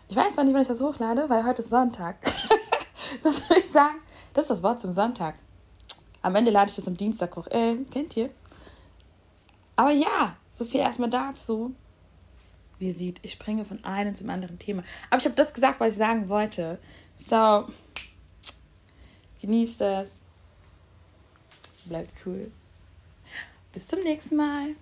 Ich 0.07 0.15
weiß 0.15 0.33
zwar 0.33 0.43
nicht, 0.43 0.53
wann 0.53 0.61
ich 0.61 0.67
das 0.67 0.81
hochlade, 0.81 1.27
weil 1.27 1.43
heute 1.43 1.61
ist 1.61 1.69
Sonntag. 1.69 2.17
das 3.23 3.49
würde 3.49 3.61
ich 3.61 3.71
sagen, 3.71 3.95
das 4.33 4.43
ist 4.43 4.51
das 4.51 4.63
Wort 4.63 4.79
zum 4.79 4.93
Sonntag. 4.93 5.35
Am 6.23 6.35
Ende 6.35 6.51
lade 6.51 6.69
ich 6.69 6.75
das 6.75 6.87
am 6.87 6.97
Dienstag 6.97 7.35
hoch. 7.35 7.47
Äh, 7.47 7.75
kennt 7.91 8.15
ihr? 8.17 8.29
Aber 9.75 9.91
ja, 9.91 10.35
so 10.49 10.65
viel 10.65 10.79
erstmal 10.79 11.09
dazu. 11.09 11.75
Wie 12.79 12.87
ihr 12.87 12.93
seht, 12.93 13.19
ich 13.23 13.33
springe 13.33 13.65
von 13.65 13.83
einem 13.83 14.15
zum 14.15 14.29
anderen 14.29 14.57
Thema. 14.57 14.83
Aber 15.09 15.19
ich 15.19 15.25
habe 15.25 15.35
das 15.35 15.53
gesagt, 15.53 15.79
was 15.79 15.89
ich 15.89 15.97
sagen 15.97 16.29
wollte. 16.29 16.79
So, 17.17 17.65
genießt 19.41 19.81
das. 19.81 20.21
Bleibt 21.85 22.13
cool. 22.25 22.51
Bis 23.73 23.87
zum 23.87 23.99
nächsten 24.01 24.37
Mal. 24.37 24.75